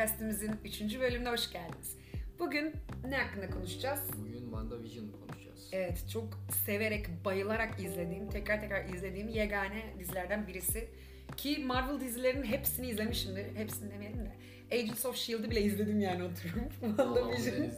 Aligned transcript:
Podcast'imizin 0.00 0.52
3. 0.64 1.00
bölümüne 1.00 1.28
hoş 1.28 1.52
geldiniz. 1.52 1.96
Bugün 2.38 2.72
ne 3.08 3.16
hakkında 3.16 3.50
konuşacağız? 3.50 4.00
Bugün 4.20 4.40
WandaVision 4.40 5.06
konuşacağız. 5.08 5.68
Evet, 5.72 6.04
çok 6.12 6.38
severek, 6.66 7.06
bayılarak 7.24 7.80
izlediğim, 7.80 8.28
tekrar 8.28 8.60
tekrar 8.60 8.94
izlediğim 8.94 9.28
yegane 9.28 9.94
dizilerden 9.98 10.46
birisi. 10.46 10.88
Ki 11.36 11.64
Marvel 11.66 12.00
dizilerinin 12.00 12.42
hepsini 12.42 12.88
izlemişimdir. 12.88 13.56
Hepsini 13.56 13.90
demeyelim 13.90 14.18
de. 14.18 14.32
Agents 14.76 15.06
of 15.06 15.16
S.H.I.E.L.D'ı 15.16 15.50
bile 15.50 15.60
izledim 15.62 16.00
yani 16.00 16.22
oturup. 16.22 16.72
WandaVision. 16.80 17.70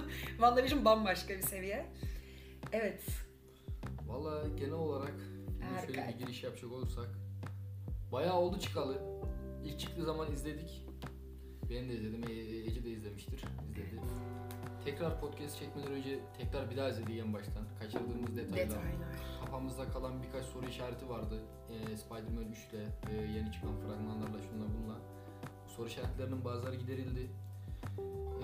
WandaVision 0.26 0.84
bambaşka 0.84 1.34
bir 1.34 1.42
seviye. 1.42 1.86
Evet. 2.72 3.02
Valla 4.06 4.48
genel 4.56 4.72
olarak 4.72 5.14
şöyle 5.86 6.08
bir 6.08 6.18
giriş 6.18 6.42
yapacak 6.42 6.72
olursak 6.72 7.08
bayağı 8.12 8.34
oldu 8.34 8.60
çıkalı. 8.60 9.02
İlk 9.64 9.80
çıktığı 9.80 10.04
zaman 10.04 10.32
izledik. 10.32 10.83
Ben 11.70 11.88
de 11.88 11.94
izledim. 11.94 12.24
E- 12.28 12.66
Ece 12.70 12.84
de 12.84 12.90
izlemiştir. 12.90 13.44
İzledi. 13.70 14.00
Tekrar 14.84 15.20
podcast 15.20 15.58
çekmeden 15.58 15.92
önce 15.92 16.18
tekrar 16.38 16.70
bir 16.70 16.76
daha 16.76 16.88
izledik 16.88 17.18
en 17.20 17.32
baştan. 17.32 17.62
Kaçırdığımız 17.80 18.36
detaylar. 18.36 18.68
Detaylar. 18.68 19.08
Kafamızda 19.40 19.88
kalan 19.90 20.22
birkaç 20.22 20.44
soru 20.44 20.66
işareti 20.66 21.08
vardı. 21.08 21.40
Ee, 21.70 21.96
Spider-Man 21.96 22.44
3 22.52 22.58
ile 22.72 22.82
e, 23.10 23.32
yeni 23.36 23.52
çıkan 23.52 23.76
fragmanlarla 23.80 24.42
şunla 24.42 24.64
bunla. 24.64 24.94
Bu 25.66 25.70
soru 25.70 25.86
işaretlerinin 25.88 26.44
bazıları 26.44 26.76
giderildi. 26.76 27.30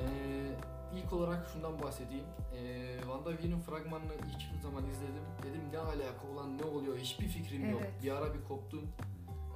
Ee, 0.00 0.98
ilk 0.98 1.12
olarak 1.12 1.48
şundan 1.52 1.82
bahsedeyim. 1.82 2.24
Ee, 2.56 2.96
WandaVision'un 3.00 3.60
fragmanını 3.60 4.12
ilk 4.14 4.62
zaman 4.62 4.86
izledim. 4.86 5.24
Dedim 5.42 5.60
ne 5.72 5.78
alaka 5.78 6.28
olan 6.34 6.58
ne 6.58 6.64
oluyor 6.64 6.98
hiçbir 6.98 7.26
fikrim 7.28 7.70
yok. 7.70 7.80
Evet. 7.84 7.92
Bir 8.02 8.10
ara 8.10 8.34
bir 8.34 8.44
koptum. 8.48 8.82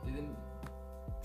Dedim 0.06 0.24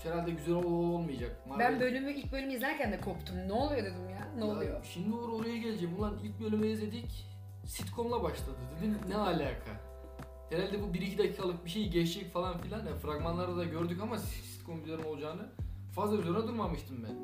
herhalde 0.04 0.30
güzel 0.30 0.54
ol 0.54 0.64
olmayacak. 0.94 1.36
Ben 1.50 1.58
Marvel- 1.58 1.80
bölümü 1.80 2.12
ilk 2.12 2.32
bölümü 2.32 2.52
izlerken 2.54 2.92
de 2.92 3.00
koptum. 3.00 3.36
Ne 3.48 3.52
oluyor 3.52 3.82
dedim 3.82 4.08
ya. 4.10 4.28
Ne 4.36 4.44
Ya 4.46 4.50
oluyor? 4.52 4.84
Şimdi 4.94 5.16
or- 5.16 5.40
oraya 5.40 5.56
geleceğim. 5.58 5.98
Ulan 5.98 6.18
ilk 6.24 6.40
bölümü 6.40 6.66
izledik. 6.66 7.26
Sitcom'la 7.66 8.22
başladı. 8.22 8.56
Dedim 8.80 8.98
ne 9.08 9.16
alaka? 9.16 9.90
Herhalde 10.50 10.82
bu 10.82 10.94
1-2 10.94 11.18
dakikalık 11.18 11.64
bir 11.64 11.70
şey 11.70 11.88
geçecek 11.88 12.32
falan 12.32 12.58
filan. 12.60 12.86
Ya, 12.86 12.94
fragmanlarda 12.96 13.56
da 13.56 13.64
gördük 13.64 13.98
ama 14.02 14.18
sitcom 14.18 14.82
üzerine 14.84 15.04
olacağını 15.06 15.42
fazla 15.94 16.16
üzerine 16.16 16.36
durmamıştım 16.48 16.96
ben. 17.08 17.16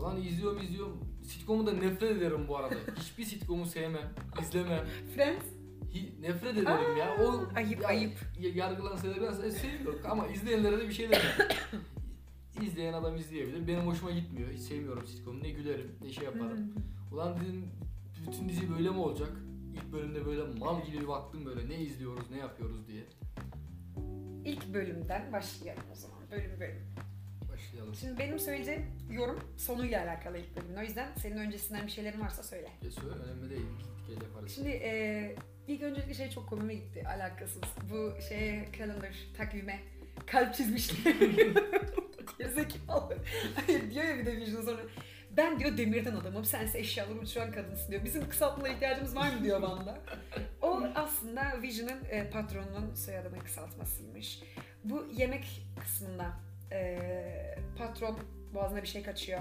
Ulan 0.00 0.16
izliyorum 0.22 0.62
izliyorum. 0.62 1.04
Sitcom'u 1.24 1.66
da 1.66 1.72
nefret 1.72 2.10
ederim 2.16 2.48
bu 2.48 2.56
arada. 2.56 2.74
Hiçbir 3.00 3.24
sitcom'u 3.24 3.66
sevmem, 3.66 4.08
izlemem. 4.42 4.84
Friends? 5.14 5.44
Hi- 5.94 6.22
nefret 6.22 6.52
ederim 6.58 6.96
ya. 6.98 7.16
O 7.24 7.40
ayıp, 7.56 7.82
ya, 7.82 7.88
ayıp. 7.88 8.12
ya- 8.40 8.50
Yargılansa 8.50 9.08
da 9.08 9.14
ben 9.22 9.50
seviyorum 9.50 10.00
ama 10.10 10.26
izleyenlere 10.26 10.78
de 10.80 10.88
bir 10.88 10.92
şey 10.92 11.06
demem. 11.10 11.22
İzleyen 12.62 12.92
adam 12.92 13.16
izleyebilir. 13.16 13.66
Benim 13.68 13.86
hoşuma 13.86 14.10
gitmiyor. 14.10 14.50
Hiç 14.50 14.60
sevmiyorum 14.60 15.06
sitcom'u. 15.06 15.42
Ne 15.42 15.50
gülerim, 15.50 15.92
ne 16.02 16.12
şey 16.12 16.24
yaparım. 16.24 16.74
Ulan 17.12 17.36
dedim 17.40 17.64
bütün 18.26 18.48
dizi 18.48 18.70
böyle 18.70 18.90
mi 18.90 18.98
olacak? 18.98 19.30
İlk 19.74 19.92
bölümde 19.92 20.26
böyle 20.26 20.42
mal 20.58 20.84
gibi 20.86 21.00
bir 21.00 21.08
baktım 21.08 21.44
böyle 21.46 21.68
ne 21.68 21.80
izliyoruz, 21.80 22.30
ne 22.30 22.38
yapıyoruz 22.38 22.88
diye. 22.88 23.02
İlk 24.44 24.74
bölümden 24.74 25.32
başlayalım 25.32 25.82
o 25.92 25.94
zaman. 25.94 26.18
Bölüm 26.30 26.60
bölüm. 26.60 26.80
Başlayalım. 27.52 27.94
Şimdi 27.94 28.18
benim 28.18 28.38
söyleyeceğim 28.38 28.86
yorum 29.10 29.40
sonuyla 29.56 30.04
alakalı 30.04 30.38
ilk 30.38 30.56
bölümün. 30.56 30.76
O 30.76 30.82
yüzden 30.82 31.08
senin 31.22 31.36
öncesinden 31.36 31.86
bir 31.86 31.90
şeylerin 31.90 32.20
varsa 32.20 32.42
söyle. 32.42 32.68
Ya 32.84 32.90
söyle 32.90 33.14
önemli 33.24 33.50
değil. 33.50 33.66
Gittik 33.78 34.16
el 34.18 34.22
yaparız. 34.22 34.54
Şimdi 34.54 34.68
e, 34.68 35.34
ilk 35.68 35.82
öncelikle 35.82 36.14
şey 36.14 36.30
çok 36.30 36.48
komime 36.48 36.74
gitti 36.74 37.04
alakasız. 37.08 37.62
Bu 37.90 38.12
şeye 38.28 38.68
calendar 38.78 39.14
takvime 39.36 39.80
kalp 40.26 40.54
çizmişler. 40.54 41.14
Gerizekalı. 42.38 43.18
Hayır 43.54 43.90
diyor 43.90 44.04
ya 44.04 44.18
bir 44.18 44.26
de 44.26 44.36
Vision 44.36 44.62
sonra. 44.62 44.80
Ben 45.30 45.60
diyor 45.60 45.76
demirden 45.76 46.16
adamım, 46.16 46.44
sense 46.44 46.78
eşyaları 46.78 47.18
uçuran 47.18 47.52
kadınsın 47.52 47.92
diyor. 47.92 48.04
Bizim 48.04 48.28
kısaltmaya 48.28 48.74
ihtiyacımız 48.74 49.16
var 49.16 49.32
mı 49.32 49.44
diyor 49.44 49.60
Wanda. 49.60 49.98
O 50.62 50.82
aslında 50.94 51.62
Vision'ın 51.62 52.04
e, 52.10 52.30
patronunun 52.30 52.94
soyadının 52.94 53.38
kısaltmasıymış. 53.38 54.42
Bu 54.84 55.06
yemek 55.16 55.62
kısmında 55.80 56.26
e, 56.72 56.98
patron 57.78 58.18
boğazına 58.54 58.82
bir 58.82 58.86
şey 58.86 59.02
kaçıyor. 59.02 59.40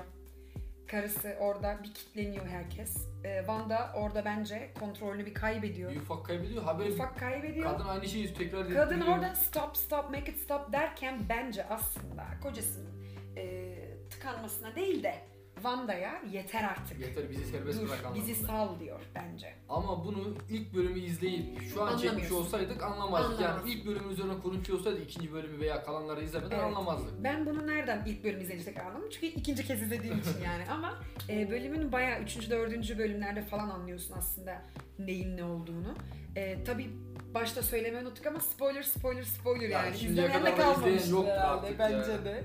Karısı 0.87 1.35
orada 1.39 1.77
bir 1.83 1.93
kitleniyor 1.93 2.45
herkes. 2.47 2.97
E, 3.23 3.37
Wanda 3.37 3.91
orada 3.95 4.25
bence 4.25 4.69
kontrolünü 4.79 5.25
bir 5.25 5.33
kaybediyor. 5.33 5.91
Bir 5.91 5.99
ufak 6.01 6.25
kaybediyor. 6.25 6.63
Haber 6.63 6.85
Ufak 6.89 7.19
kaybediyor. 7.19 7.71
kadın 7.71 7.87
aynı 7.87 8.07
şeyi 8.07 8.33
tekrar 8.33 8.69
Kadın 8.69 8.95
ettiriyor. 8.95 9.17
orada 9.17 9.35
stop 9.35 9.77
stop 9.77 10.09
make 10.09 10.31
it 10.31 10.39
stop 10.39 10.71
derken 10.71 11.19
bence 11.29 11.65
aslında 11.69 12.25
kocasının 12.43 13.03
e, 13.37 13.73
tıkanmasına 14.09 14.75
değil 14.75 15.03
de 15.03 15.15
Wanda'ya 15.61 16.21
yeter 16.31 16.63
artık. 16.63 16.99
Yeter 16.99 17.29
bizi 17.29 17.45
serbest 17.45 17.81
Dur 17.81 17.87
bırak 17.89 17.99
bizi 18.15 18.31
anlamında. 18.33 18.47
sal 18.47 18.79
diyor 18.79 18.99
bence. 19.15 19.53
Ama 19.69 20.05
bunu 20.05 20.35
ilk 20.49 20.73
bölümü 20.75 20.99
izleyip 20.99 21.61
şu 21.73 21.83
an 21.83 21.87
çekmiş 21.89 22.05
Anlamıyorsun. 22.09 22.35
olsaydık 22.35 22.83
anlamazdık. 22.83 23.31
Yani 23.41 23.45
Anlamazsın. 23.51 23.69
ilk 23.71 23.85
bölümün 23.87 24.09
üzerine 24.09 24.41
olsaydı 24.73 25.01
ikinci 25.01 25.33
bölümü 25.33 25.59
veya 25.59 25.83
kalanları 25.83 26.23
izlemeden 26.23 26.51
Evet. 26.55 26.63
anlamazdık. 26.63 27.23
Ben 27.23 27.45
bunu 27.45 27.67
nereden 27.67 28.05
ilk 28.05 28.23
bölüm 28.23 28.41
izleyince 28.41 28.65
tekrar 28.65 28.85
anladım? 28.85 29.09
Çünkü 29.11 29.25
ikinci 29.25 29.65
kez 29.67 29.81
izlediğim 29.81 30.19
için 30.19 30.43
yani. 30.45 30.63
Ama 30.71 30.99
e, 31.29 31.51
bölümün 31.51 31.91
bayağı 31.91 32.21
üçüncü, 32.21 32.49
dördüncü 32.49 32.97
bölümlerde 32.97 33.41
falan 33.41 33.69
anlıyorsun 33.69 34.15
aslında 34.17 34.61
neyin 34.99 35.37
ne 35.37 35.43
olduğunu. 35.43 35.93
E, 36.35 36.63
tabii 36.63 36.89
başta 37.33 37.61
söylemeyi 37.63 38.03
unuttuk 38.05 38.25
ama 38.25 38.39
spoiler, 38.39 38.83
spoiler, 38.83 39.23
spoiler 39.23 39.69
Ya 39.69 39.83
yani. 39.83 39.97
şimdiye 39.97 40.27
İzlemeyen 40.27 40.45
de 40.45 40.55
kadar 40.55 40.67
da 40.67 40.71
izleyen 40.71 40.83
kalmamıştır 40.83 41.11
yoktur 41.11 41.31
herhalde 41.31 41.65
artık 41.67 41.79
bence 41.79 42.11
ya. 42.11 42.25
de. 42.25 42.43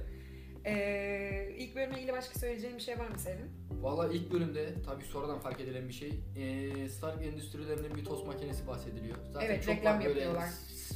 E, 0.66 1.54
ilk 1.58 1.76
bölümle 1.76 1.96
ilgili 1.98 2.12
başka 2.12 2.38
söyleyeceğim 2.38 2.76
bir 2.76 2.82
şey 2.82 2.98
var 2.98 3.08
mı 3.08 3.18
senin? 3.18 3.50
Valla 3.82 4.12
ilk 4.12 4.32
bölümde 4.32 4.82
tabii 4.86 5.04
sonradan 5.04 5.38
fark 5.38 5.60
edilen 5.60 5.88
bir 5.88 5.92
şey. 5.92 6.20
Ee, 6.36 6.88
Stark 6.88 7.22
Endüstrilerinin 7.22 7.94
bir 7.94 8.04
tost 8.04 8.26
makinesi 8.26 8.66
bahsediliyor. 8.66 9.16
Zaten 9.32 9.46
Evet, 9.46 9.64
çok 9.64 9.74
reklam 9.74 9.98
böyle 9.98 10.08
yapıyorlar. 10.08 10.48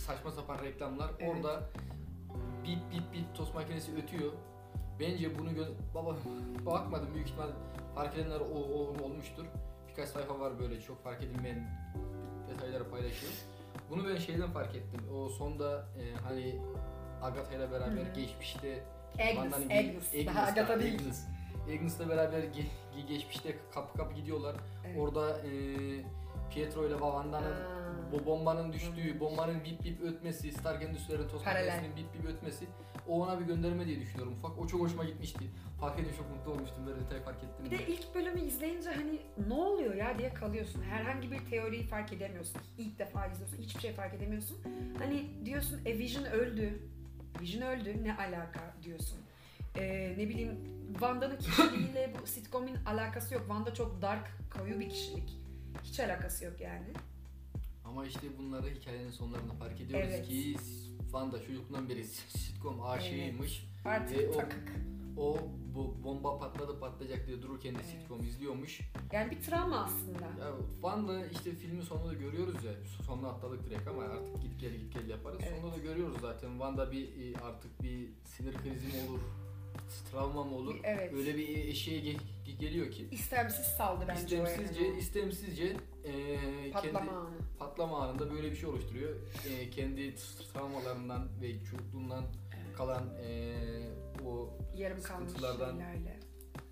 saçma 0.06 0.30
sapan 0.30 0.64
reklamlar. 0.64 1.10
Evet. 1.18 1.30
Orada 1.36 1.62
bip 2.64 2.78
bip 2.92 3.12
bip 3.12 3.34
tost 3.36 3.54
makinesi 3.54 3.92
ötüyor. 3.96 4.32
Bence 5.00 5.38
bunu 5.38 5.50
gö- 5.50 5.74
baba 5.94 6.16
bakmadım 6.66 7.14
büyük 7.14 7.28
ihtimal 7.28 7.48
fark 7.94 8.14
edenler 8.18 8.40
o, 8.40 8.44
o- 8.44 9.02
olmuştur. 9.04 9.44
Birkaç 9.88 10.08
sayfa 10.08 10.40
var 10.40 10.58
böyle 10.58 10.80
çok 10.80 11.04
fark 11.04 11.22
edilmeyen 11.22 11.68
detayları 12.50 12.90
paylaşıyor. 12.90 13.32
Bunu 13.90 14.08
ben 14.08 14.16
şeyden 14.16 14.50
fark 14.50 14.74
ettim. 14.76 15.00
O 15.14 15.28
sonda 15.28 15.86
e, 16.00 16.14
hani 16.24 16.60
Agatha 17.22 17.54
ile 17.54 17.70
beraber 17.70 18.02
Hı 18.04 18.10
hı. 18.10 18.14
geçmişte 18.14 18.82
Agnes, 19.20 19.68
bir- 19.70 19.76
Agnes. 19.76 20.26
Daha 20.26 20.46
Agatha 20.46 20.80
değil. 20.80 20.94
Agnes. 21.00 21.24
Agnes'la 21.68 22.08
beraber 22.08 22.38
ge- 22.38 22.66
ge- 22.96 23.06
geçmişte 23.08 23.56
kapı 23.74 23.98
kapı 23.98 24.14
gidiyorlar. 24.14 24.56
Evet. 24.86 24.96
Orada 24.98 25.38
e, 25.40 25.50
Pietro 26.50 26.86
ile 26.86 26.92
Wanda'nın 26.94 27.46
Aa. 27.52 28.12
bu 28.12 28.26
bombanın 28.26 28.72
düştüğü, 28.72 29.20
bombanın 29.20 29.64
bip 29.64 29.84
bip 29.84 30.02
ötmesi, 30.02 30.52
Stark 30.52 30.82
Endüstrilerin 30.82 31.28
toz 31.28 31.44
Paralel. 31.44 31.66
makinesinin 31.74 31.96
bip 31.96 32.14
bip 32.14 32.30
ötmesi 32.30 32.64
o 33.08 33.22
ona 33.22 33.40
bir 33.40 33.44
gönderme 33.44 33.86
diye 33.86 34.00
düşünüyorum 34.00 34.32
ufak. 34.38 34.58
O 34.58 34.66
çok 34.66 34.80
hoşuma 34.80 35.04
gitmişti. 35.04 35.44
Fark 35.80 35.98
edince 36.00 36.16
çok 36.16 36.30
mutlu 36.30 36.50
olmuştum 36.52 36.86
böyle 36.86 37.00
detay 37.00 37.20
fark 37.22 37.36
ettim. 37.36 37.64
Bir 37.64 37.70
de 37.78 37.86
ilk 37.86 38.14
bölümü 38.14 38.40
izleyince 38.40 38.90
hani 38.90 39.20
ne 39.48 39.54
oluyor 39.54 39.94
ya 39.94 40.18
diye 40.18 40.34
kalıyorsun. 40.34 40.82
Herhangi 40.82 41.30
bir 41.30 41.38
teoriyi 41.50 41.82
fark 41.82 42.12
edemiyorsun. 42.12 42.60
İlk 42.78 42.98
defa 42.98 43.26
izliyorsun. 43.26 43.56
Hiçbir 43.56 43.80
şey 43.80 43.92
fark 43.92 44.14
edemiyorsun. 44.14 44.58
Hani 44.98 45.26
diyorsun 45.44 45.80
e 45.86 45.98
Vision 45.98 46.24
öldü. 46.24 46.80
Vision 47.40 47.62
öldü 47.62 48.04
ne 48.04 48.16
alaka 48.16 48.74
diyorsun. 48.82 49.18
Ee, 49.76 50.14
ne 50.18 50.28
bileyim 50.28 50.50
Wanda'nın 50.92 51.36
kişiliğiyle 51.38 52.12
bu 52.22 52.26
sitcomin 52.26 52.76
alakası 52.86 53.34
yok. 53.34 53.42
Wanda 53.46 53.74
çok 53.74 54.02
dark, 54.02 54.28
koyu 54.58 54.80
bir 54.80 54.90
kişilik. 54.90 55.38
Hiç 55.82 56.00
alakası 56.00 56.44
yok 56.44 56.60
yani. 56.60 56.86
Ama 57.84 58.06
işte 58.06 58.26
bunları 58.38 58.66
hikayenin 58.70 59.10
sonlarında 59.10 59.52
fark 59.52 59.80
ediyoruz 59.80 60.08
Evet. 60.10 60.28
ki 60.28 60.56
Wanda 61.02 61.42
çocukluğundan 61.42 61.88
beri 61.88 62.04
sitcom 62.28 62.82
aşığıymış. 62.82 63.66
Artık 63.84 64.18
Ve 64.18 64.30
takık. 64.32 64.68
O 64.68 64.95
bu 65.74 66.04
bomba 66.04 66.38
patladı 66.38 66.80
patlayacak 66.80 67.26
diye 67.26 67.42
dururken 67.42 67.74
de 67.74 67.78
Evet. 67.78 67.90
sitcom 67.90 68.20
izliyormuş. 68.20 68.80
Yani 69.12 69.30
bir 69.30 69.40
travma 69.42 69.76
aslında. 69.84 70.24
Ya 70.44 70.52
Wanda 70.72 71.26
işte 71.26 71.50
filmin 71.50 71.82
sonunda 71.82 72.08
da 72.08 72.14
görüyoruz 72.14 72.64
ya. 72.64 72.72
Sonuna 73.06 73.28
atladık 73.28 73.66
direkt 73.70 73.88
ama 73.88 74.02
artık 74.02 74.42
git 74.42 74.60
gel 74.60 74.72
git 74.74 74.94
gel 74.94 75.08
yaparız. 75.08 75.38
Evet. 75.42 75.58
Sonunda 75.60 75.76
da 75.76 75.80
görüyoruz 75.80 76.16
zaten. 76.20 76.48
Wanda 76.50 76.92
bir 76.92 77.04
e, 77.08 77.38
artık 77.38 77.82
bir 77.82 78.08
sinir 78.24 78.54
krizi 78.54 78.86
mi 78.86 79.10
olur? 79.10 79.20
Travma 80.12 80.44
mı 80.44 80.56
olur? 80.56 80.76
Evet. 80.84 81.12
Öyle 81.14 81.36
bir 81.36 81.48
eşeğe 81.48 82.00
ge- 82.00 82.18
ge- 82.46 82.58
geliyor 82.58 82.90
ki. 82.90 83.08
İstemsiz 83.12 83.66
saldı 83.66 84.04
bence 84.08 84.42
o 84.42 84.44
İstemsizce, 84.46 84.84
yani. 84.84 84.98
istemsizce 84.98 85.76
e, 86.04 86.70
Patlama 86.72 86.98
kendi 86.98 87.10
anı. 87.10 87.28
patlama 87.58 87.98
anında 88.02 88.30
böyle 88.32 88.50
bir 88.50 88.56
şey 88.56 88.68
oluşturuyor. 88.68 89.16
E, 89.50 89.70
kendi 89.70 90.14
travmalarından 90.52 91.28
ve 91.42 91.64
çocukluğundan 91.64 92.24
kalan 92.76 93.04
e, 93.24 93.54
o 94.24 94.58
Yarım 94.76 94.98
sıkıntılardan- 94.98 95.78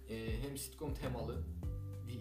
e, 0.09 0.43
hem 0.43 0.59
sitcom 0.59 0.95
temalı 0.95 1.45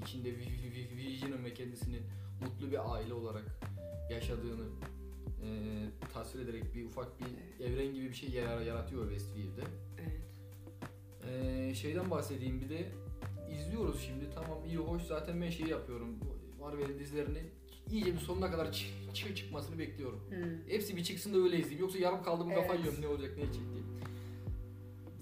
içinde 0.03 0.29
vi- 0.29 0.33
vi- 0.33 0.71
vi- 0.73 0.97
Vision'ın 0.97 1.43
ve 1.43 1.53
kendisinin 1.53 2.01
mutlu 2.41 2.71
bir 2.71 2.93
aile 2.93 3.13
olarak 3.13 3.43
yaşadığını 4.11 4.65
e, 5.43 5.47
tasvir 6.13 6.39
ederek 6.43 6.75
bir 6.75 6.85
ufak 6.85 7.07
bir 7.19 7.65
evren 7.65 7.93
gibi 7.93 8.09
bir 8.09 8.13
şey 8.13 8.29
yara- 8.29 8.63
yaratıyor 8.63 9.09
Westview'de. 9.09 9.61
Evet. 10.01 10.21
Ee, 11.29 11.73
şeyden 11.75 12.11
bahsedeyim 12.11 12.61
bir 12.61 12.69
de 12.69 12.91
izliyoruz 13.59 14.01
şimdi 14.01 14.25
tamam 14.35 14.57
iyi 14.65 14.77
hoş 14.77 15.01
zaten 15.03 15.41
ben 15.41 15.49
şey 15.49 15.67
yapıyorum 15.67 16.15
Marvel'in 16.59 16.99
dizilerini 16.99 17.43
iyice 17.91 18.13
bir 18.13 18.19
sonuna 18.19 18.51
kadar 18.51 18.65
çı- 18.65 18.87
çı- 19.13 19.35
çıkmasını 19.35 19.79
bekliyorum. 19.79 20.19
Hmm. 20.29 20.69
Hepsi 20.69 20.97
bir 20.97 21.03
çıksın 21.03 21.33
da 21.33 21.37
öyle 21.37 21.57
izleyeyim 21.57 21.81
yoksa 21.81 21.97
yarım 21.99 22.23
kaldı 22.23 22.49
kafa 22.49 22.61
Evet. 22.73 22.79
yiyorum 22.79 23.01
ne 23.01 23.07
olacak 23.07 23.37
ne 23.37 23.43
edecek 23.43 23.61
diye. 23.73 23.83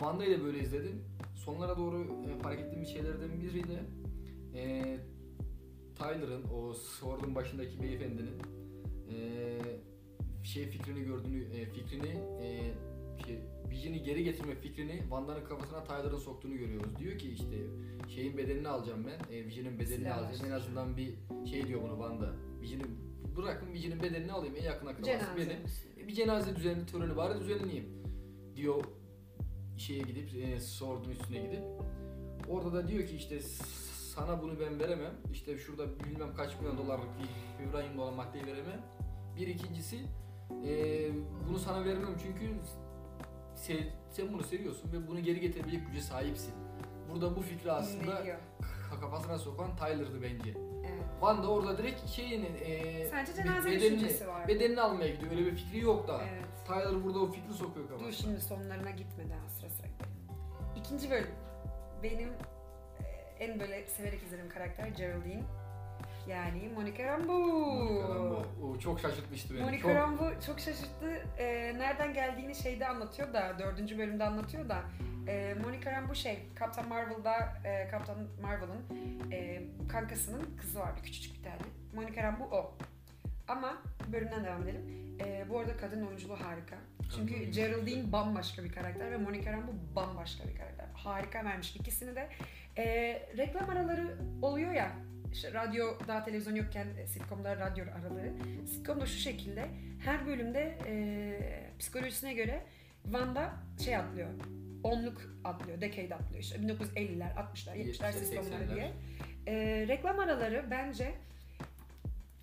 Wanda'yı 0.01 0.39
da 0.39 0.43
böyle 0.43 0.59
izledim. 0.59 1.01
Sonlara 1.35 1.77
doğru 1.77 2.01
e, 2.01 2.41
fark 2.43 2.59
ettiğim 2.59 2.85
şeylerden 2.85 3.41
biri 3.41 3.63
de 3.63 3.79
e, 4.55 4.97
Tyler'ın 5.95 6.43
o 6.53 6.73
Sword'un 6.73 7.35
başındaki 7.35 7.81
beyefendinin 7.81 8.41
e, 9.09 9.59
şey 10.43 10.65
fikrini 10.65 11.03
gördüğünü 11.03 11.43
e, 11.43 11.65
fikrini 11.65 12.09
e, 12.41 12.73
şey 13.25 13.39
Vision'i 13.69 14.03
geri 14.03 14.23
getirme 14.23 14.55
fikrini 14.55 14.99
Wanda'nın 14.99 15.45
kafasına 15.45 15.83
Tyler'ın 15.83 16.17
soktuğunu 16.17 16.57
görüyoruz. 16.57 16.99
Diyor 16.99 17.17
ki 17.17 17.29
işte 17.31 17.57
şeyin 18.07 18.37
bedenini 18.37 18.67
alacağım 18.67 19.07
ben. 19.07 19.35
E, 19.35 19.45
Vision'ın 19.45 19.79
bedenini 19.79 19.95
Silah 19.95 20.17
alacağım. 20.17 20.45
En 20.51 20.51
azından 20.51 20.97
bir 20.97 21.13
şey 21.49 21.67
diyor 21.67 21.81
bunu 21.81 21.91
Wanda. 21.91 22.33
Vision'ı 22.61 22.83
bırakın 23.37 23.73
Vision'ın 23.73 24.03
bedenini 24.03 24.31
alayım. 24.31 24.55
En 24.59 24.63
yakın 24.63 24.87
akrabası 24.87 25.37
benim. 25.37 25.57
Bir 26.07 26.13
cenaze 26.13 26.55
düzenli 26.55 26.85
töreni 26.85 27.17
bari 27.17 27.39
düzenleyeyim 27.39 27.85
diyor 28.55 28.83
şeye 29.81 29.99
gidip 29.99 30.29
e, 30.43 30.59
Sword'un 30.59 31.09
üstüne 31.09 31.37
gidip 31.39 31.63
orada 32.49 32.73
da 32.73 32.87
diyor 32.87 33.07
ki 33.07 33.15
işte 33.15 33.39
"S- 33.39 33.63
sana 34.15 34.41
bunu 34.41 34.59
ben 34.59 34.79
veremem. 34.79 35.13
İşte 35.31 35.57
şurada 35.57 35.99
bilmem 35.99 36.33
kaç 36.37 36.59
milyon 36.59 36.77
dolarlık 36.77 37.09
bir 37.59 37.69
uranyum 37.69 37.99
olan 37.99 38.13
maddeyi 38.13 38.45
veremem. 38.45 38.81
Bir 39.37 39.47
ikincisi 39.47 39.99
e, 40.65 40.71
bunu 41.49 41.59
sana 41.59 41.85
vermem 41.85 42.17
çünkü 42.23 42.43
se- 43.55 43.87
sen 44.11 44.33
bunu 44.33 44.43
seviyorsun 44.43 44.91
ve 44.93 45.07
bunu 45.07 45.19
geri 45.19 45.39
getirebilecek 45.39 45.87
güce 45.87 46.01
sahipsin. 46.01 46.53
Burada 47.11 47.35
bu 47.35 47.41
fikri 47.41 47.71
aslında 47.71 48.23
kafasına 49.01 49.37
sokan 49.37 49.75
Tyler'dı 49.77 50.21
bence. 50.21 50.49
Evet. 50.79 51.03
Wanda 51.19 51.47
orada 51.51 51.77
direkt 51.77 52.07
şeyini 52.07 52.45
e, 52.45 53.05
Sadece 53.09 53.33
cenaze 53.33 53.71
bedenini, 53.71 54.27
var. 54.27 54.47
bedenini 54.47 54.81
almaya 54.81 55.09
gidiyor. 55.09 55.31
Öyle 55.31 55.45
bir 55.45 55.55
fikri 55.55 55.79
yok 55.79 56.07
da. 56.07 56.21
Evet. 56.31 56.45
Tyler 56.71 57.03
burada 57.03 57.19
o 57.19 57.31
fikri 57.31 57.53
sokuyor 57.53 57.89
Dur 57.89 57.93
kafasına. 57.93 58.11
şimdi 58.11 58.41
sonlarına 58.41 58.89
gitme 58.89 59.23
daha 59.29 59.49
sıra 59.49 59.69
sıra 59.69 59.87
gidelim. 59.87 60.11
İkinci 60.75 61.11
bölüm. 61.11 61.31
Benim 62.03 62.29
e, 62.99 63.03
en 63.39 63.59
böyle 63.59 63.87
severek 63.87 64.23
izlediğim 64.23 64.49
karakter 64.49 64.87
Geraldine. 64.87 65.43
Yani 66.27 66.69
Monica 66.75 67.03
Rambeau. 67.03 67.39
Monica 67.39 68.15
Rambeau. 68.15 68.45
O 68.63 68.79
çok 68.79 68.99
şaşırtmıştı 68.99 69.53
beni. 69.53 69.63
Monica 69.63 69.81
çok... 69.81 69.91
Rambeau 69.91 70.41
çok 70.45 70.59
şaşırttı. 70.59 71.11
E, 71.37 71.45
nereden 71.77 72.13
geldiğini 72.13 72.55
şeyde 72.55 72.87
anlatıyor 72.87 73.33
da, 73.33 73.55
dördüncü 73.59 73.97
bölümde 73.97 74.23
anlatıyor 74.23 74.69
da. 74.69 74.81
E, 75.27 75.55
Monica 75.63 75.91
Rambeau 75.91 76.15
şey, 76.15 76.39
Captain 76.59 76.87
Marvel'da, 76.87 77.33
e, 77.65 77.91
Captain 77.91 78.27
Marvel'ın 78.41 78.83
e, 79.31 79.63
kankasının 79.89 80.57
kızı 80.61 80.79
vardı 80.79 80.99
küçücük 81.03 81.37
bir 81.37 81.43
tane. 81.43 81.61
Monica 81.95 82.23
Rambeau 82.23 82.49
o. 82.51 82.73
Ama 83.47 83.77
bölümden 84.13 84.43
devam 84.43 84.63
edelim. 84.63 84.81
E, 85.25 85.49
bu 85.49 85.59
arada 85.59 85.77
kadın 85.77 86.07
oyunculuğu 86.07 86.35
harika. 86.39 86.75
Çünkü 87.15 87.33
Kadın 87.33 87.51
Geraldine 87.51 88.11
bambaşka 88.11 88.63
bir 88.63 88.71
karakter 88.71 89.11
ve 89.11 89.17
Monica 89.17 89.51
Rambeau 89.51 89.75
bambaşka 89.95 90.47
bir 90.47 90.55
karakter. 90.55 90.85
Harika 90.93 91.45
vermiş 91.45 91.75
ikisini 91.75 92.15
de. 92.15 92.29
E, 92.77 92.85
reklam 93.37 93.69
araları 93.69 94.17
oluyor 94.41 94.71
ya, 94.71 94.91
işte 95.33 95.53
radyo 95.53 95.99
daha 96.07 96.23
televizyon 96.23 96.55
yokken 96.55 96.87
e, 96.97 97.07
sitcomlar 97.07 97.59
radyo 97.59 97.85
araları. 97.85 98.33
Sitcom 98.67 99.01
da 99.01 99.05
şu 99.05 99.17
şekilde 99.17 99.65
her 100.05 100.27
bölümde 100.27 100.77
e, 100.87 101.73
psikolojisine 101.79 102.33
göre 102.33 102.63
Wanda 103.03 103.53
şey 103.83 103.95
atlıyor. 103.95 104.29
Onluk 104.83 105.21
atlıyor, 105.43 105.81
decade 105.81 106.15
atlıyor. 106.15 106.43
İşte 106.43 106.57
1950'ler, 106.57 107.33
60'lar, 107.33 107.75
70'ler 107.75 108.03
70'ler, 108.03 108.11
sitcomları 108.11 108.63
80'ler. 108.63 108.75
diye. 108.75 108.91
E, 109.47 109.87
reklam 109.87 110.19
araları 110.19 110.65
bence 110.71 111.13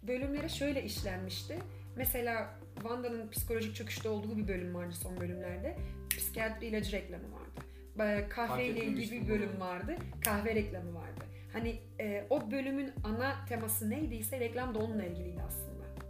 bölümlere 0.03 0.49
şöyle 0.49 0.85
işlenmişti. 0.85 1.59
Mesela 1.97 2.55
Wanda'nın 2.75 3.31
psikolojik 3.31 3.75
çöküşte 3.77 4.09
olduğu 4.09 4.37
bir 4.39 4.49
bölüm 4.49 4.75
vardı 4.75 4.93
son 4.95 5.21
bölümlerde. 5.21 5.77
Psikiyatri 6.11 6.67
ilacı 6.67 6.93
reklamı 6.93 7.25
vardı. 7.33 8.29
Kahve 8.29 8.67
ile 8.67 8.85
ilgili 8.85 9.23
bir 9.23 9.29
bölüm 9.29 9.61
vardı. 9.61 9.97
Kahve 10.25 10.55
reklamı 10.55 10.95
vardı. 10.95 11.25
Hani 11.53 11.79
e, 12.01 12.25
o 12.31 12.51
bölümün 12.51 12.93
ana 13.05 13.45
teması 13.49 13.91
neydiyse 13.91 14.41
reklam 14.41 14.75
da 14.75 14.79
onunla 14.79 15.05
ilgiliydi 15.05 15.43
aslında. 15.47 15.69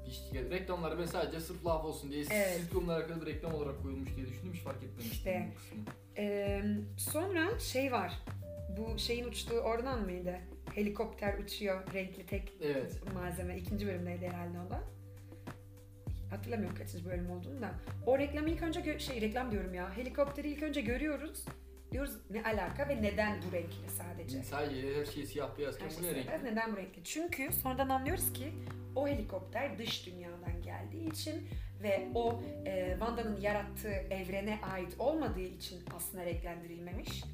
İşte 0.08 0.50
reklamları 0.50 0.98
ben 0.98 1.04
sadece 1.04 1.40
sırf 1.40 1.66
laf 1.66 1.84
olsun 1.84 2.10
diye 2.10 2.24
Evet. 2.32 2.60
sitcomla 2.60 2.96
alakalı 2.96 3.20
bir 3.20 3.26
reklam 3.26 3.54
olarak 3.54 3.82
koyulmuş 3.82 4.16
diye 4.16 4.26
düşündüm 4.26 4.52
hiç 4.54 4.60
fark 4.62 4.82
etmemiştim 4.82 5.12
İşte. 5.12 5.48
E, 6.18 6.60
sonra 6.96 7.58
şey 7.58 7.92
var. 7.92 8.12
Bu 8.76 8.98
şeyin 8.98 9.24
uçtuğu 9.24 9.54
oradan 9.60 10.04
mıydı? 10.04 10.38
Helikopter 10.78 11.38
uçuyor 11.38 11.92
renkli 11.94 12.26
tek 12.26 12.52
Evet. 12.62 13.00
malzeme. 13.14 13.56
ikinci 13.58 13.86
bölümdeydi 13.86 14.26
herhalde 14.28 14.58
o 14.66 14.70
da. 14.70 14.80
Hatırlamıyorum 16.30 16.76
kaçıncı 16.76 17.04
bölüm 17.06 17.30
olduğunu 17.30 17.62
da. 17.62 17.70
O 18.06 18.18
reklamı 18.18 18.50
ilk 18.50 18.62
önce 18.62 18.80
gö- 18.80 18.98
şey 19.00 19.20
reklam 19.20 19.52
diyorum 19.52 19.74
ya. 19.74 19.96
Helikopteri 19.96 20.50
ilk 20.50 20.62
önce 20.62 20.80
görüyoruz. 20.80 21.44
Diyoruz 21.92 22.12
ne 22.30 22.42
alaka 22.42 22.88
ve 22.88 23.02
neden 23.02 23.36
bu 23.48 23.52
renkli 23.52 23.88
sadece? 23.98 24.42
Sadece 24.42 25.00
her 25.00 25.04
şey 25.04 25.26
siyah 25.26 25.58
beyazken 25.58 25.84
Her 25.86 25.90
şey 25.90 26.02
ne 26.02 26.06
serbest. 26.08 26.28
renk? 26.28 26.42
Neden 26.42 26.72
bu 26.72 26.76
renkli? 26.76 27.04
Çünkü 27.04 27.52
sonradan 27.52 27.88
anlıyoruz 27.88 28.32
ki 28.32 28.52
o 28.96 29.08
helikopter 29.08 29.78
dış 29.78 30.06
dünyadan 30.06 30.62
geldiği 30.62 31.10
için 31.10 31.48
ve 31.82 32.08
o 32.14 32.42
e, 32.66 32.90
Wanda'nın 32.98 33.40
yarattığı 33.40 33.88
evrene 33.90 34.58
ait 34.72 34.94
olmadığı 34.98 35.40
için 35.40 35.80
aslında 35.96 36.24
renklendirilmemiş. 36.24 37.24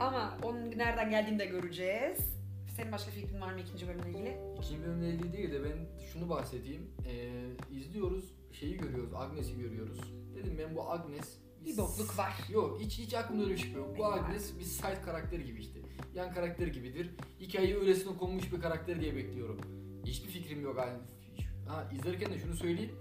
Ama 0.00 0.38
onun 0.42 0.70
nereden 0.78 1.10
geldiğini 1.10 1.38
de 1.38 1.46
göreceğiz. 1.46 2.39
Senin 2.76 2.92
başka 2.92 3.10
fikrin 3.10 3.40
var 3.40 3.52
mı 3.52 3.60
ikinci 3.60 3.88
bölümle 3.88 4.08
ilgili? 4.10 4.38
İkinci 4.58 4.82
bölümle 4.82 5.08
ilgili 5.10 5.32
değil 5.32 5.52
de 5.52 5.64
ben 5.64 6.06
şunu 6.12 6.28
bahsedeyim. 6.28 6.90
Ee, 7.06 7.76
izliyoruz, 7.76 8.34
şeyi 8.52 8.76
görüyoruz, 8.76 9.14
Agnes'i 9.14 9.58
görüyoruz. 9.58 10.00
Dedim 10.34 10.58
ben 10.58 10.76
bu 10.76 10.90
Agnes... 10.90 11.38
Bir 11.64 11.76
bokluk 11.76 12.18
var. 12.18 12.32
Yok 12.50 12.80
hiç 12.80 12.98
hiç 12.98 13.14
aklımda 13.14 13.42
öyle 13.42 13.54
bir 13.54 13.58
şey 13.58 13.72
yok. 13.72 13.98
Bu. 13.98 14.06
Agnes 14.06 14.58
bir 14.58 14.64
side 14.64 15.02
karakter 15.04 15.40
gibi 15.40 15.60
işte. 15.60 15.80
Yan 16.14 16.34
karakter 16.34 16.66
gibidir. 16.66 17.10
Hikayeyi 17.40 17.76
öylesine 17.76 18.16
konmuş 18.18 18.52
bir 18.52 18.60
karakter 18.60 19.00
diye 19.00 19.16
bekliyorum. 19.16 19.60
Hiçbir 20.06 20.28
fikrim 20.28 20.62
yok. 20.62 20.76
Yani, 20.78 20.98
ha, 21.68 21.90
izlerken 21.94 22.32
de 22.32 22.38
şunu 22.38 22.54
söyleyeyim. 22.54 22.92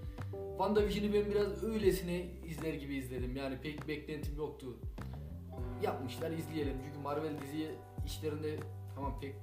WandaVision'ı 0.50 1.14
ben 1.14 1.32
biraz 1.32 1.64
öylesine 1.64 2.26
izler 2.48 2.74
gibi 2.74 2.96
izledim. 2.96 3.36
Yani 3.36 3.58
pek 3.62 3.88
beklentim 3.88 4.36
yoktu. 4.36 4.78
Yapmışlar 5.84 6.32
izleyelim. 6.32 6.78
Çünkü 6.86 7.00
Marvel 7.00 7.42
dizi 7.42 7.72
işlerinde 8.06 8.60
tamam 9.00 9.20
pek 9.22 9.36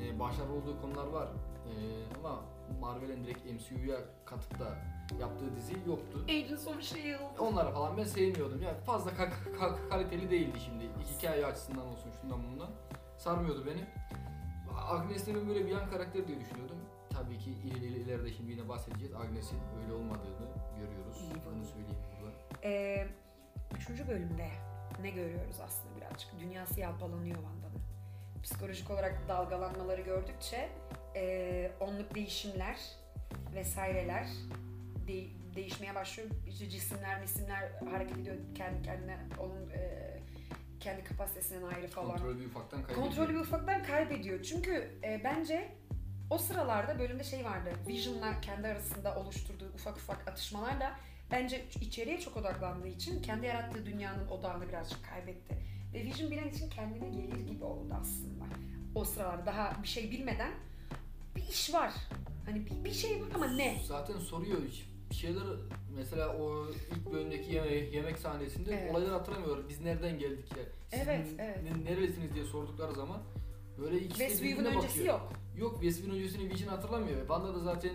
e, 0.00 0.18
başarılı 0.20 0.52
olduğu 0.52 0.80
konular 0.80 1.06
var. 1.06 1.28
E, 1.66 1.72
ama 2.18 2.40
Marvel'in 2.80 3.24
direkt 3.24 3.44
MCU'ya 3.44 3.96
katıp 4.24 4.58
da 4.60 4.78
yaptığı 5.20 5.56
dizi 5.56 5.72
yoktu. 5.86 6.24
Agents 6.28 6.66
of 6.66 6.82
S.H.I.E.L.D. 6.82 7.38
Onları 7.42 7.70
falan 7.70 7.96
ben 7.96 8.04
sevmiyordum. 8.04 8.62
Yani 8.62 8.78
fazla 8.80 9.10
ka- 9.10 9.30
ka- 9.60 9.88
kaliteli 9.88 10.30
değildi 10.30 10.58
şimdi. 10.60 10.84
Hikaye 11.18 11.46
açısından 11.46 11.86
olsun 11.86 12.10
şundan 12.20 12.38
bundan. 12.44 12.70
Sarmıyordu 13.18 13.66
beni. 13.66 13.84
Agnes'te 14.90 15.34
ben 15.34 15.48
böyle 15.48 15.64
bir 15.66 15.70
yan 15.70 15.90
karakter 15.90 16.28
diye 16.28 16.40
düşünüyordum. 16.40 16.76
Tabii 17.10 17.38
ki 17.38 17.50
ileri- 17.50 18.02
ileride 18.02 18.32
şimdi 18.32 18.50
yine 18.50 18.68
bahsedeceğiz. 18.68 19.14
Agnes'in 19.14 19.58
öyle 19.82 19.92
olmadığını 19.92 20.48
görüyoruz. 20.78 21.22
Bunu 21.46 21.64
söyleyeyim 21.64 21.96
burada. 22.20 22.32
Ee, 22.64 23.06
üçüncü 23.76 24.08
bölümde 24.08 24.48
ne 25.02 25.10
görüyoruz 25.10 25.56
aslında 25.64 25.96
birazcık? 25.96 26.40
Dünyası 26.40 26.80
yalpalanıyor 26.80 27.36
Wanda'nın. 27.36 27.82
Psikolojik 28.42 28.90
olarak 28.90 29.28
dalgalanmaları 29.28 30.00
gördükçe 30.00 30.68
ee, 31.16 31.70
onluk 31.80 32.14
değişimler 32.14 32.76
vesaireler 33.54 34.26
de- 35.08 35.54
değişmeye 35.56 35.94
başlıyor. 35.94 36.28
İşte 36.48 36.68
cisimler, 36.68 37.20
misimler 37.20 37.70
hareket 37.90 38.16
ediyor 38.18 38.36
kendi 38.54 38.82
kendine 38.82 39.18
onun 39.38 39.70
ee, 39.70 40.18
kendi 40.80 41.04
kapasitesinden 41.04 41.62
ayrı 41.62 41.86
falan. 41.88 42.10
Kontrolü 42.10 42.40
bir 42.40 42.46
ufaktan 42.46 42.82
kaybediyor. 42.82 43.06
Kontrolü 43.06 43.34
bir 43.34 43.40
ufaktan 43.40 43.82
kaybediyor. 43.82 44.42
Çünkü 44.42 44.90
e, 45.04 45.20
bence 45.24 45.72
o 46.30 46.38
sıralarda 46.38 46.98
bölümde 46.98 47.24
şey 47.24 47.44
vardı. 47.44 47.70
Vision'la 47.88 48.40
kendi 48.40 48.68
arasında 48.68 49.16
oluşturduğu 49.16 49.68
ufak 49.74 49.96
ufak 49.96 50.28
atışmalarla 50.28 51.00
bence 51.30 51.64
içeriye 51.80 52.20
çok 52.20 52.36
odaklandığı 52.36 52.88
için 52.88 53.22
kendi 53.22 53.46
yarattığı 53.46 53.86
dünyanın 53.86 54.28
odağını 54.28 54.68
birazcık 54.68 55.04
kaybetti. 55.10 55.58
Ve 55.94 56.04
Vision 56.04 56.30
bir 56.30 56.38
an 56.42 56.48
için 56.48 56.70
kendine 56.70 57.08
gelir 57.08 57.46
gibi 57.46 57.64
oldu 57.64 57.94
aslında. 58.00 58.44
O 58.94 59.04
sıralarda 59.04 59.46
daha 59.46 59.82
bir 59.82 59.88
şey 59.88 60.10
bilmeden 60.10 60.52
bir 61.36 61.42
iş 61.48 61.74
var. 61.74 61.92
Hani 62.46 62.66
bir, 62.66 62.84
bir 62.84 62.92
şey 62.92 63.10
var 63.22 63.28
ama 63.34 63.46
ne? 63.46 63.78
Zaten 63.86 64.18
soruyor 64.18 64.58
hiç 64.68 64.86
bir 65.10 65.14
şeyler 65.14 65.42
mesela 65.96 66.36
o 66.36 66.66
ilk 66.96 67.12
bölümdeki 67.12 67.52
yeme- 67.54 67.74
yemek 67.96 68.18
sahnesinde 68.18 68.74
Evet. 68.82 68.92
olayları 68.94 69.12
hatırlamıyor. 69.12 69.68
Biz 69.68 69.80
nereden 69.80 70.18
geldik 70.18 70.50
ya? 70.56 70.62
Siz 70.90 71.00
Evet, 71.08 71.26
evet. 71.38 71.58
nerelisiniz 71.84 72.34
diye 72.34 72.44
sordukları 72.44 72.92
zaman 72.92 73.22
böyle 73.78 73.96
ikisi 74.00 74.18
Westview'un 74.18 74.58
birbirine 74.64 74.76
öncesi 74.78 74.98
bakıyor. 74.98 75.14
yok. 75.20 75.32
Yok 75.58 75.72
Westview'un 75.82 76.18
öncesini 76.18 76.50
Vision 76.50 76.68
hatırlamıyor. 76.68 77.18
Wanda 77.18 77.54
da 77.54 77.58
zaten 77.58 77.92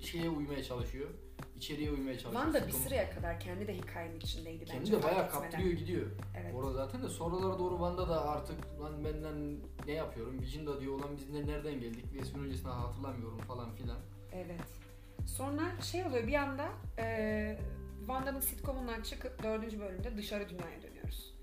şeye 0.00 0.28
uymaya 0.30 0.62
çalışıyor. 0.64 1.08
İçeriye 1.56 1.90
uymaya 1.90 2.18
çalışıyor. 2.18 2.42
Wanda 2.42 2.66
bir 2.66 2.72
sitcom. 2.72 2.88
sıraya 2.88 3.10
kadar 3.10 3.40
kendi 3.40 3.66
de 3.66 3.76
hikayenin 3.76 4.20
içindeydi 4.20 4.60
bence. 4.60 4.72
Kendi 4.72 4.92
de 4.92 5.02
bayağı 5.02 5.30
kaptırıyor 5.30 5.72
gidiyor. 5.72 6.06
Evet. 6.40 6.54
Orada 6.54 6.72
zaten 6.72 7.02
de 7.02 7.08
sonralara 7.08 7.58
doğru 7.58 7.74
Wanda 7.74 8.08
da 8.08 8.28
artık 8.28 8.80
lan 8.80 9.04
benden 9.04 9.56
ne 9.86 9.92
yapıyorum? 9.92 10.40
Vision 10.40 10.66
da 10.66 10.80
diyor 10.80 10.94
ulan 10.94 11.16
biz 11.16 11.30
ne, 11.30 11.46
nereden 11.46 11.80
geldik? 11.80 12.04
Resmin 12.14 12.44
öncesinde 12.44 12.70
hatırlamıyorum 12.70 13.38
falan 13.38 13.74
filan. 13.74 13.98
Evet. 14.32 14.60
Sonra 15.26 15.80
şey 15.80 16.04
oluyor 16.04 16.26
bir 16.26 16.34
anda 16.34 16.68
e, 16.98 17.58
Wanda'nın 17.98 18.40
sitcomundan 18.40 19.02
çıkıp 19.02 19.42
dördüncü 19.42 19.80
bölümde 19.80 20.16
dışarı 20.16 20.48
dünyaya 20.48 20.82
dönüyoruz. 20.82 21.34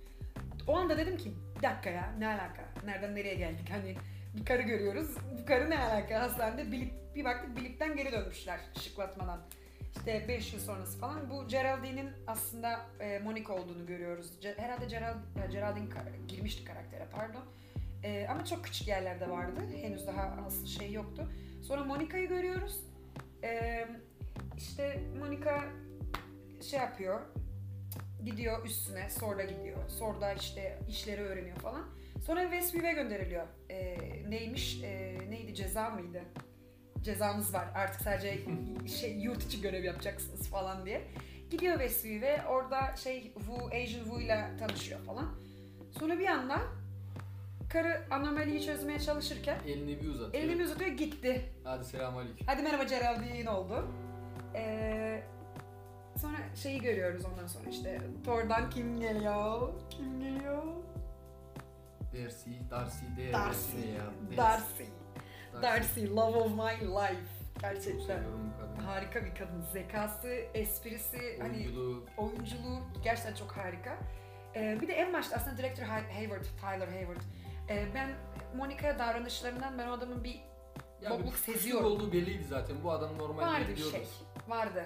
O 0.67 0.77
anda 0.77 0.97
dedim 0.97 1.17
ki 1.17 1.31
bir 1.57 1.63
dakika 1.63 1.89
ya 1.89 2.15
ne 2.19 2.27
alaka? 2.27 2.65
Nereden 2.85 3.15
nereye 3.15 3.35
geldik? 3.35 3.69
Hani 3.69 3.95
bir 4.37 4.45
karı 4.45 4.61
görüyoruz. 4.61 5.15
Bu 5.41 5.45
karı 5.45 5.69
ne 5.69 5.79
alaka? 5.79 6.21
Hastanede 6.21 6.71
bilip, 6.71 6.91
bir 7.15 7.25
baktık 7.25 7.57
bilipten 7.57 7.95
geri 7.95 8.11
dönmüşler 8.11 8.59
şıklatmadan. 8.81 9.39
İşte 9.97 10.25
5 10.27 10.53
yıl 10.53 10.59
sonrası 10.59 10.99
falan. 10.99 11.29
Bu 11.29 11.47
Geraldine'in 11.47 12.09
aslında 12.27 12.85
e, 12.99 13.19
Monica 13.19 13.53
olduğunu 13.53 13.85
görüyoruz. 13.85 14.31
Ce- 14.41 14.57
herhalde 14.57 14.85
Gerald, 14.85 15.15
e, 15.45 15.51
Geraldine 15.51 15.85
ka- 15.89 16.27
girmişti 16.27 16.63
karaktere 16.65 17.07
pardon. 17.11 17.43
E, 18.03 18.27
ama 18.29 18.45
çok 18.45 18.63
küçük 18.63 18.87
yerlerde 18.87 19.29
vardı. 19.29 19.59
Henüz 19.81 20.07
daha 20.07 20.21
asıl 20.47 20.65
şey 20.65 20.91
yoktu. 20.91 21.31
Sonra 21.63 21.83
Monica'yı 21.83 22.27
görüyoruz. 22.27 22.79
Ee, 23.43 23.87
işte 24.57 25.01
Monica 25.19 25.63
şey 26.69 26.79
yapıyor. 26.79 27.21
Gidiyor 28.25 28.65
üstüne, 28.65 29.09
sonra 29.09 29.43
gidiyor. 29.43 29.89
Sonra 29.89 30.21
da 30.21 30.33
işte 30.33 30.79
işleri 30.89 31.21
öğreniyor 31.21 31.57
falan. 31.57 31.85
Sonra 32.25 32.41
Westview'e 32.41 32.93
gönderiliyor. 32.93 33.47
Ee, 33.69 33.97
neymiş? 34.29 34.83
Ee, 34.83 35.17
neydi? 35.29 35.55
Ceza 35.55 35.89
mıydı? 35.89 36.21
Cezamız 37.11 37.53
var. 37.53 37.67
Artık 37.75 38.01
sadece 38.01 38.39
şey 38.99 39.19
yurt 39.19 39.43
içi 39.43 39.61
görev 39.61 39.83
yapacaksınız 39.83 40.49
falan 40.49 40.85
diye. 40.85 41.01
Gidiyor 41.51 41.79
Westview'e. 41.79 42.45
Orada 42.49 42.95
şey 42.95 43.33
Wu, 43.33 43.53
Asian 43.67 44.03
Wu 44.03 44.21
ile 44.21 44.47
tanışıyor 44.59 44.99
falan. 44.99 45.25
Sonra 45.99 46.19
bir 46.19 46.27
anda 46.27 46.59
karı 47.73 48.01
anomaliyi 48.11 48.65
çözmeye 48.65 48.99
çalışırken 48.99 49.57
Elini 49.67 50.01
bir 50.01 50.07
uzatıyor. 50.07 50.43
elini 50.43 50.59
bir 50.59 50.63
uzatıyor 50.65 50.89
gitti. 50.89 51.45
Hadi 51.63 51.85
selamünaleyküm. 51.85 52.47
Hadi 52.47 52.61
merhaba 52.63 52.83
Geraldine 52.83 53.49
oldu. 53.49 53.87
Ee, 54.55 55.23
sonra 56.21 56.37
şeyi 56.55 56.81
görüyoruz 56.81 57.25
ondan 57.25 57.47
sonra 57.47 57.69
işte 57.69 58.01
Thor'dan 58.25 58.69
kim 58.69 58.99
geliyor? 58.99 59.73
Kim 59.89 60.19
geliyor? 60.19 60.63
Darcy, 62.13 62.49
Darcy, 62.71 63.05
Darcy, 63.33 63.33
Darcy. 63.33 64.37
Darcy. 64.37 64.83
Darcy, 65.61 66.05
love 66.07 66.37
of 66.37 66.51
my 66.51 66.87
life. 66.87 67.21
Gerçekten 67.61 68.23
harika 68.85 69.25
bir 69.25 69.35
kadın. 69.35 69.61
Zekası, 69.73 70.27
esprisi, 70.53 71.39
hani 71.41 71.57
Oyunculuğu. 71.57 72.05
oyunculuğu 72.17 72.79
gerçekten 73.03 73.33
çok 73.33 73.51
harika. 73.51 73.97
Ee, 74.55 74.77
bir 74.81 74.87
de 74.87 74.93
en 74.93 75.13
başta 75.13 75.35
aslında 75.35 75.57
direktör 75.57 75.83
Hay- 75.85 76.13
Hayward, 76.13 76.43
Tyler 76.43 76.87
Hayward. 76.87 77.21
Ee, 77.69 77.87
ben 77.95 78.09
Monica 78.57 78.99
davranışlarından 78.99 79.77
ben 79.77 79.87
o 79.87 79.91
adamın 79.91 80.23
bir 80.23 80.39
Ya 81.01 81.09
Bokluk 81.11 81.31
bir 81.33 81.37
seziyorum. 81.37 81.85
olduğu 81.85 82.13
belliydi 82.13 82.43
zaten. 82.49 82.75
Bu 82.83 82.91
adam 82.91 83.17
normal 83.17 83.41
Vardı 83.43 83.65
bir 83.69 83.91
şey. 83.91 84.07
Vardı. 84.47 84.83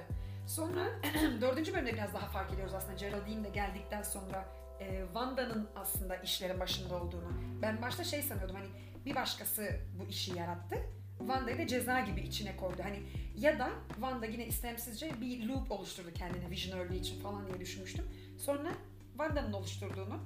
Sonra 0.47 0.85
dördüncü 1.41 1.73
bölümde 1.73 1.93
biraz 1.93 2.13
daha 2.13 2.27
fark 2.27 2.53
ediyoruz 2.53 2.73
aslında 2.73 2.93
Geraldine 2.93 3.43
de 3.43 3.49
geldikten 3.49 4.01
sonra 4.03 4.45
e, 4.79 5.01
Wanda'nın 5.05 5.69
aslında 5.75 6.15
işlerin 6.15 6.59
başında 6.59 6.95
olduğunu. 6.95 7.33
Ben 7.61 7.81
başta 7.81 8.03
şey 8.03 8.21
sanıyordum 8.21 8.55
hani 8.55 8.67
bir 9.05 9.15
başkası 9.15 9.79
bu 9.99 10.09
işi 10.09 10.37
yarattı. 10.37 10.75
Wanda'yı 11.17 11.57
da 11.57 11.67
ceza 11.67 11.99
gibi 11.99 12.21
içine 12.21 12.57
koydu. 12.57 12.81
Hani 12.83 12.99
ya 13.37 13.59
da 13.59 13.69
Wanda 13.93 14.25
yine 14.25 14.47
istemsizce 14.47 15.21
bir 15.21 15.45
loop 15.45 15.71
oluşturdu 15.71 16.09
kendine 16.13 16.49
Vision 16.49 16.79
öldüğü 16.79 16.95
için 16.95 17.19
falan 17.19 17.47
diye 17.47 17.59
düşünmüştüm. 17.59 18.05
Sonra 18.37 18.73
Wanda'nın 19.11 19.53
oluşturduğunu, 19.53 20.17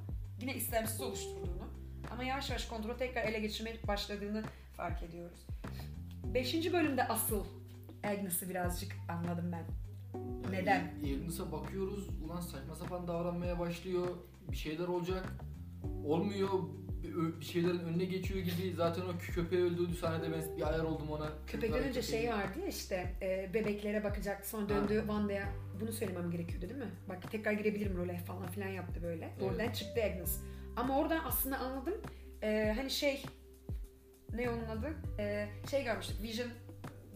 yine 0.42 0.56
istemsiz 0.56 1.02
oluşturduğunu 1.02 1.68
ama 2.12 2.24
yavaş 2.24 2.50
yavaş 2.50 2.66
kontrolü 2.66 2.98
tekrar 2.98 3.24
ele 3.24 3.40
geçirmeye 3.40 3.78
başladığını 3.88 4.44
fark 4.78 5.04
ediyoruz. 5.04 5.40
Beşinci 6.24 6.74
bölümde 6.74 7.08
asıl 7.08 7.46
Agnes'ı 8.04 8.50
birazcık 8.50 8.96
anladım 9.10 9.52
ben. 9.52 9.66
Neden? 10.52 10.94
Agnes'a 11.04 11.52
bakıyoruz. 11.52 12.08
Ulan 12.26 12.42
saçma 12.42 12.76
sapan 12.76 13.08
davranmaya 13.08 13.60
başlıyor. 13.60 14.08
Bir 14.52 14.58
şeyler 14.58 14.88
olacak. 14.88 15.34
Olmuyor. 16.06 16.50
Bir, 17.08 17.46
şeylerin 17.46 17.80
önüne 17.80 18.06
geçiyor 18.06 18.40
gibi. 18.40 18.74
Zaten 18.76 19.02
o 19.02 19.10
kö- 19.12 19.34
köpeği 19.34 19.62
öldürdüğü 19.64 19.96
sahnede 19.96 20.32
ben 20.32 20.58
bir 20.58 20.68
ayar 20.70 20.84
oldum 20.84 21.12
ona. 21.12 21.30
Önce 21.54 21.68
köpeği- 22.00 22.04
şey 22.04 22.30
vardı 22.30 22.60
ya 22.62 22.68
işte 22.68 23.14
e, 23.22 23.50
bebeklere 23.54 24.04
bakacaktı 24.04 24.50
sonra 24.50 24.70
döndü 24.70 24.98
Wanda'ya 25.00 25.50
bunu 25.82 25.92
söylemem 25.92 26.32
gerekiyordu 26.32 26.70
değil 26.70 26.80
mi? 26.80 26.92
Bak 27.10 27.32
tekrar 27.32 27.52
girebilirim 27.52 27.98
role 27.98 28.18
falan 28.18 28.48
filan 28.48 28.68
yaptı 28.68 29.04
böyle. 29.04 29.30
Evet. 29.40 29.52
Oradan 29.52 29.72
çıktı 29.72 30.04
Agnes. 30.04 30.40
Ama 30.76 31.00
oradan 31.00 31.22
aslında 31.26 31.58
anladım 31.58 32.02
e, 32.44 32.74
hani 32.76 32.90
şey 32.90 33.24
ne 34.34 34.50
onun 34.50 34.66
adı? 34.66 34.94
E, 35.20 35.48
şey 35.72 35.84
görmüştük 35.84 36.22
Vision 36.22 36.50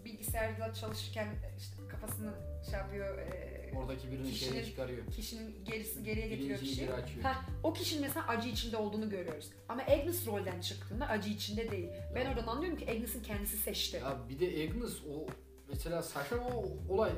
bilgisayarla 0.06 0.74
çalışırken 0.74 1.28
işte 1.58 1.76
kafasını 1.92 2.32
şey 2.70 2.80
yapıyor 2.80 3.18
e, 3.18 3.49
Oradaki 3.78 4.12
birini 4.12 4.30
Kişinin- 4.32 4.64
çıkarıyor. 4.66 5.00
kişinin 5.16 5.56
gerisi 5.66 6.04
geriye 6.04 6.28
getiriyor 6.28 6.50
Bilinciyi 6.50 6.70
kişiyi. 6.72 6.86
geri 6.86 6.94
açıyor. 6.94 7.24
Ha, 7.24 7.46
o 7.64 7.74
kişinin 7.74 8.02
mesela 8.02 8.28
acı 8.28 8.50
içinde 8.50 8.78
olduğunu 8.78 9.10
görüyoruz. 9.10 9.50
Ama 9.70 9.82
Agnes 9.82 10.28
rolden 10.28 10.62
çıktığında 10.62 11.08
acı 11.08 11.30
içinde 11.30 11.72
değil. 11.72 11.88
Ben 12.16 12.26
oradan 12.26 12.48
anlıyorum 12.48 12.78
ki 12.80 12.90
Agnes'in 12.92 13.24
kendisi 13.24 13.58
seçti. 13.58 13.98
Ya 13.98 14.18
bir 14.30 14.40
de 14.40 14.46
Agnes 14.64 14.94
o 14.94 15.26
mesela 15.70 16.02
saçma 16.04 16.38
o 16.38 16.66
olay 16.94 17.12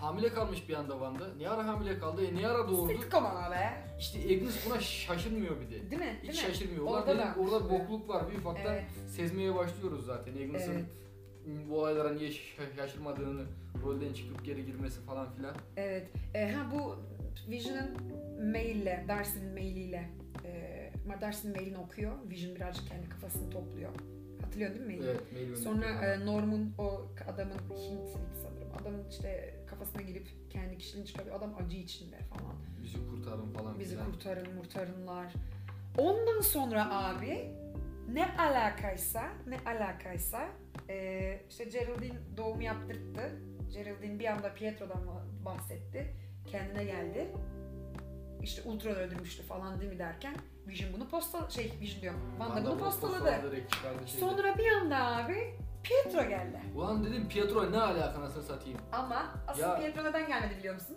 hamile 0.00 0.28
kalmış 0.28 0.68
bir 0.68 0.74
anda 0.74 0.92
Wanda. 0.92 1.34
Ne 1.38 1.48
ara 1.48 1.66
hamile 1.66 1.98
kaldı? 1.98 2.26
E 2.26 2.34
ne 2.34 2.48
ara 2.48 2.68
doğurdu? 2.68 3.02
Sitcom 3.02 3.26
ama 3.26 3.50
be. 3.50 3.84
İşte 3.98 4.18
Agnes 4.18 4.54
buna 4.66 4.80
şaşırmıyor 4.80 5.60
bir 5.60 5.66
de. 5.70 5.90
Değil 5.90 6.02
mi? 6.02 6.18
Hiç 6.22 6.28
Değil 6.32 6.44
mi? 6.44 6.48
şaşırmıyor. 6.54 6.84
Orada 6.86 7.06
dedim, 7.06 7.18
da. 7.18 7.34
orada 7.40 7.70
bokluk 7.70 8.08
var. 8.08 8.30
Bir 8.32 8.38
ufaktan 8.38 8.72
Evet. 8.74 8.84
sezmeye 9.16 9.54
başlıyoruz 9.54 10.06
zaten. 10.06 10.32
Agnes'ın 10.32 10.72
Evet. 10.72 10.84
Bu 11.70 11.78
olaylara 11.80 12.12
niye 12.12 12.30
şa- 12.30 12.76
şaşırmadığını, 12.76 13.42
rolden 13.82 14.12
çıkıp 14.12 14.44
geri 14.44 14.66
girmesi 14.66 15.00
falan 15.00 15.32
filan. 15.32 15.54
Evet. 15.76 16.08
E, 16.34 16.48
ha 16.52 16.66
bu 16.74 16.96
Vision'ın 17.50 17.90
maille, 18.52 19.04
Darcy'nin 19.08 19.52
mailiyle 19.52 20.10
e, 20.44 20.92
Darcy'nin 21.20 21.56
mailini 21.56 21.78
okuyor. 21.78 22.12
Vision 22.30 22.56
birazcık 22.56 22.88
kendi 22.88 23.08
kafasını 23.08 23.50
topluyor. 23.50 23.90
Hatırlıyorsun 24.42 24.78
değil 24.78 24.90
mi 24.90 24.96
maili? 24.96 25.10
Evet, 25.10 25.32
mail 25.32 25.56
Sonra 25.56 25.86
e, 25.86 26.26
Norm'un 26.26 26.74
o 26.78 27.06
adamın 27.34 27.52
Hint'liydi 27.52 28.36
sanırım. 28.42 28.68
Adamın 28.82 29.08
işte 29.10 29.54
kafasına 29.66 30.02
girip 30.02 30.28
kendi 30.50 30.78
kişiliğini 30.78 31.06
çıkarıyor. 31.06 31.36
Adam 31.36 31.54
acı 31.66 31.76
içinde 31.76 32.16
falan. 32.18 32.42
falan. 32.42 32.56
Bizi 32.82 32.98
kurtarın 33.10 33.52
falan 33.52 33.78
Bizi 33.78 33.94
filan. 33.94 34.12
kurtarın, 34.12 34.54
murtarınlar. 34.54 35.32
Ondan 35.98 36.40
sonra 36.40 37.04
abi 37.04 37.50
ne 38.12 38.36
alakaysa, 38.38 39.22
ne 39.46 39.58
alakaysa 39.70 40.48
e, 40.88 41.40
işte 41.50 41.64
Geraldine 41.64 42.18
doğum 42.36 42.60
yaptırttı. 42.60 43.40
Geraldine 43.72 44.18
bir 44.18 44.24
anda 44.26 44.54
Pietro'dan 44.54 45.02
bahsetti. 45.44 46.14
Kendine 46.46 46.84
geldi. 46.84 47.28
İşte 48.42 48.62
Ultron 48.68 48.90
öldürmüştü 48.94 49.42
falan 49.42 49.80
değil 49.80 49.92
mi 49.92 49.98
derken 49.98 50.34
Vision 50.68 50.92
bunu 50.92 51.08
posta 51.08 51.50
şey 51.50 51.72
Vision 51.80 52.02
diyorum. 52.02 52.20
Wanda, 52.30 52.54
Wanda 52.54 52.70
bunu 52.70 52.78
postaladı. 52.84 53.18
postaladı. 53.18 53.56
Sonra 54.06 54.58
bir 54.58 54.72
anda 54.72 55.06
abi 55.06 55.54
Pietro 55.82 56.28
geldi. 56.28 56.60
Ulan 56.74 57.04
dedim 57.04 57.28
Pietro 57.28 57.72
ne 57.72 57.78
alaka 57.80 58.20
nasıl 58.20 58.42
satayım? 58.42 58.78
Ama 58.92 59.34
asıl 59.48 59.62
Ya- 59.62 59.76
Pietro 59.78 60.04
neden 60.04 60.26
gelmedi 60.28 60.58
biliyor 60.58 60.74
musun? 60.74 60.96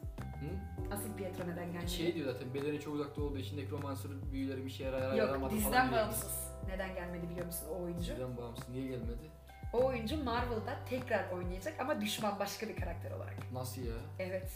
Asıl 0.92 1.14
Pietro 1.18 1.44
neden 1.48 1.72
gelmedi? 1.72 1.92
Şey 1.92 2.16
diyor 2.16 2.34
zaten 2.34 2.54
bedeni 2.54 2.80
çok 2.80 2.94
uzakta 2.94 3.22
olduğu 3.22 3.38
için 3.38 3.58
nekromancer 3.58 4.12
büyüleri 4.32 4.66
bir 4.66 4.70
şeye 4.70 4.84
yarar 4.84 5.10
Yok 5.10 5.18
yaramadı 5.18 5.54
diziden 5.56 5.90
diyor. 5.92 6.02
bağımsız. 6.02 6.50
Neden 6.68 6.96
gelmedi 6.96 7.30
biliyor 7.30 7.46
musun 7.46 7.68
o 7.72 7.84
oyuncu? 7.84 8.02
Diziden 8.02 8.38
bağımsız. 8.38 8.70
Niye 8.70 8.88
gelmedi? 8.88 9.30
O 9.74 9.86
oyuncu 9.86 10.24
Marvel'da 10.24 10.80
tekrar 10.90 11.30
oynayacak 11.32 11.80
ama 11.80 12.02
düşman 12.02 12.40
başka 12.40 12.68
bir 12.68 12.76
karakter 12.76 13.12
olarak. 13.12 13.52
Nasıl 13.54 13.82
ya? 13.82 13.94
Evet. 14.20 14.52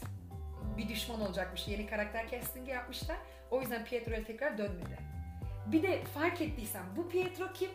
Bir 0.77 0.89
düşman 0.89 1.21
olacakmış. 1.21 1.67
Yeni 1.67 1.87
karakter 1.87 2.29
castingi 2.29 2.71
yapmışlar. 2.71 3.17
O 3.51 3.61
yüzden 3.61 3.85
Pietro'ya 3.85 4.23
tekrar 4.23 4.57
dönmedi. 4.57 4.97
Bir 5.71 5.83
de 5.83 6.03
fark 6.03 6.41
ettiysen 6.41 6.83
bu 6.97 7.09
Pietro 7.09 7.45
kim? 7.53 7.69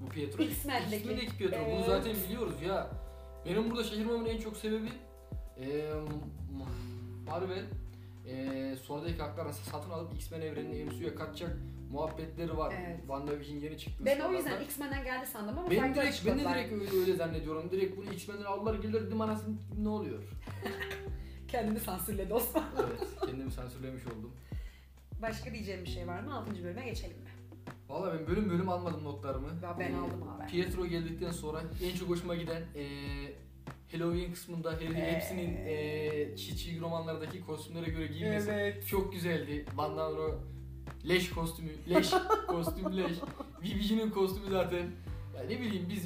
Bu 0.00 0.08
Pietro 0.08 0.42
X-Men'deki. 0.42 0.96
X-Men'deki 0.96 1.36
Pietro. 1.38 1.56
Bunu 1.66 1.74
Evet. 1.74 1.86
zaten 1.86 2.14
biliyoruz 2.14 2.62
ya. 2.62 2.90
Benim 3.46 3.70
burada 3.70 3.84
şaşırmamın 3.84 4.26
en 4.26 4.38
çok 4.40 4.56
sebebi 4.56 4.88
eee 5.60 5.90
Marvel 7.26 7.64
eee 8.28 8.76
son 8.76 9.04
dakika 9.04 9.24
haklarını 9.24 9.52
satın 9.52 9.90
alıp 9.90 10.14
X-Men 10.14 10.40
evrenini 10.40 10.84
MCU'ya 10.84 11.14
katacak 11.14 11.56
muhabbetleri 11.92 12.56
var. 12.56 12.74
Evet. 12.86 12.98
WandaVision 13.00 13.56
yeni 13.56 13.78
çıktı. 13.78 14.02
Ben 14.06 14.20
o 14.20 14.32
yüzden 14.32 14.60
X-Men'den 14.62 15.04
geldi 15.04 15.26
sandım 15.26 15.58
ama 15.58 15.70
ben 15.70 15.94
direkt, 15.94 16.26
ben 16.26 16.38
de 16.38 16.44
direkt 16.44 16.72
öyle, 16.72 17.00
öyle 17.00 17.14
zannediyorum. 17.16 17.70
Direkt 17.70 17.96
bunu 17.96 18.12
X-Men'den 18.12 18.44
aldılar 18.44 18.74
geldiler 18.74 19.06
dedim 19.06 19.20
anasını 19.20 19.54
ne 19.82 19.88
oluyor? 19.88 20.22
Kendini 21.48 21.80
sansürledi 21.80 22.34
Osman. 22.34 22.64
evet 22.80 23.08
kendimi 23.26 23.50
sansürlemiş 23.52 24.06
oldum. 24.06 24.32
Başka 25.22 25.52
diyeceğim 25.52 25.84
bir 25.84 25.90
şey 25.90 26.06
var 26.06 26.20
mı? 26.20 26.34
6. 26.34 26.64
bölüme 26.64 26.84
geçelim 26.84 27.16
mi? 27.18 27.24
Valla 27.88 28.14
ben 28.14 28.26
bölüm 28.26 28.50
bölüm 28.50 28.68
almadım 28.68 29.04
notlarımı. 29.04 29.48
Ya 29.62 29.76
ben 29.78 29.92
Ee, 29.92 29.96
aldım 29.96 30.22
abi. 30.28 30.46
Pietro 30.50 30.86
geldikten 30.86 31.30
sonra 31.30 31.60
en 31.84 31.96
çok 31.98 32.08
hoşuma 32.08 32.34
giden 32.34 32.62
eee 32.74 33.34
Halloween 33.92 34.32
kısmında 34.32 34.72
her, 34.72 34.94
Ee. 35.02 35.12
hepsinin 35.12 35.56
e, 35.66 36.36
çizgi 36.36 36.80
romanlardaki 36.80 37.40
kostümlere 37.40 37.90
göre 37.90 38.06
giyinmesi 38.06 38.50
Evet. 38.50 38.86
çok 38.86 39.12
güzeldi. 39.12 39.64
Van 39.76 39.96
Damme 39.96 40.34
leş 41.08 41.30
kostümü, 41.30 41.70
leş 41.90 42.10
kostüm 42.48 42.96
leş. 42.96 43.12
BBG'nin 43.62 44.10
kostümü 44.10 44.50
zaten. 44.50 44.86
Ya 45.36 45.44
ne 45.48 45.60
bileyim 45.60 45.86
biz 45.88 46.02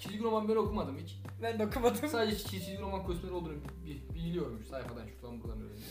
çizgi 0.00 0.22
roman 0.22 0.48
ben 0.48 0.56
okumadım 0.56 0.98
hiç. 1.04 1.16
Ben 1.42 1.58
de 1.58 1.66
okumadım. 1.66 2.08
Sadece 2.08 2.38
çizgi 2.38 2.78
roman 2.80 3.02
kostümleri 3.06 3.34
olduğunu 3.34 3.54
bi- 3.86 4.14
biliyorum 4.14 4.62
sayfadan 4.70 5.06
şuradan 5.06 5.42
buradan 5.42 5.58
öğrendim. 5.60 5.84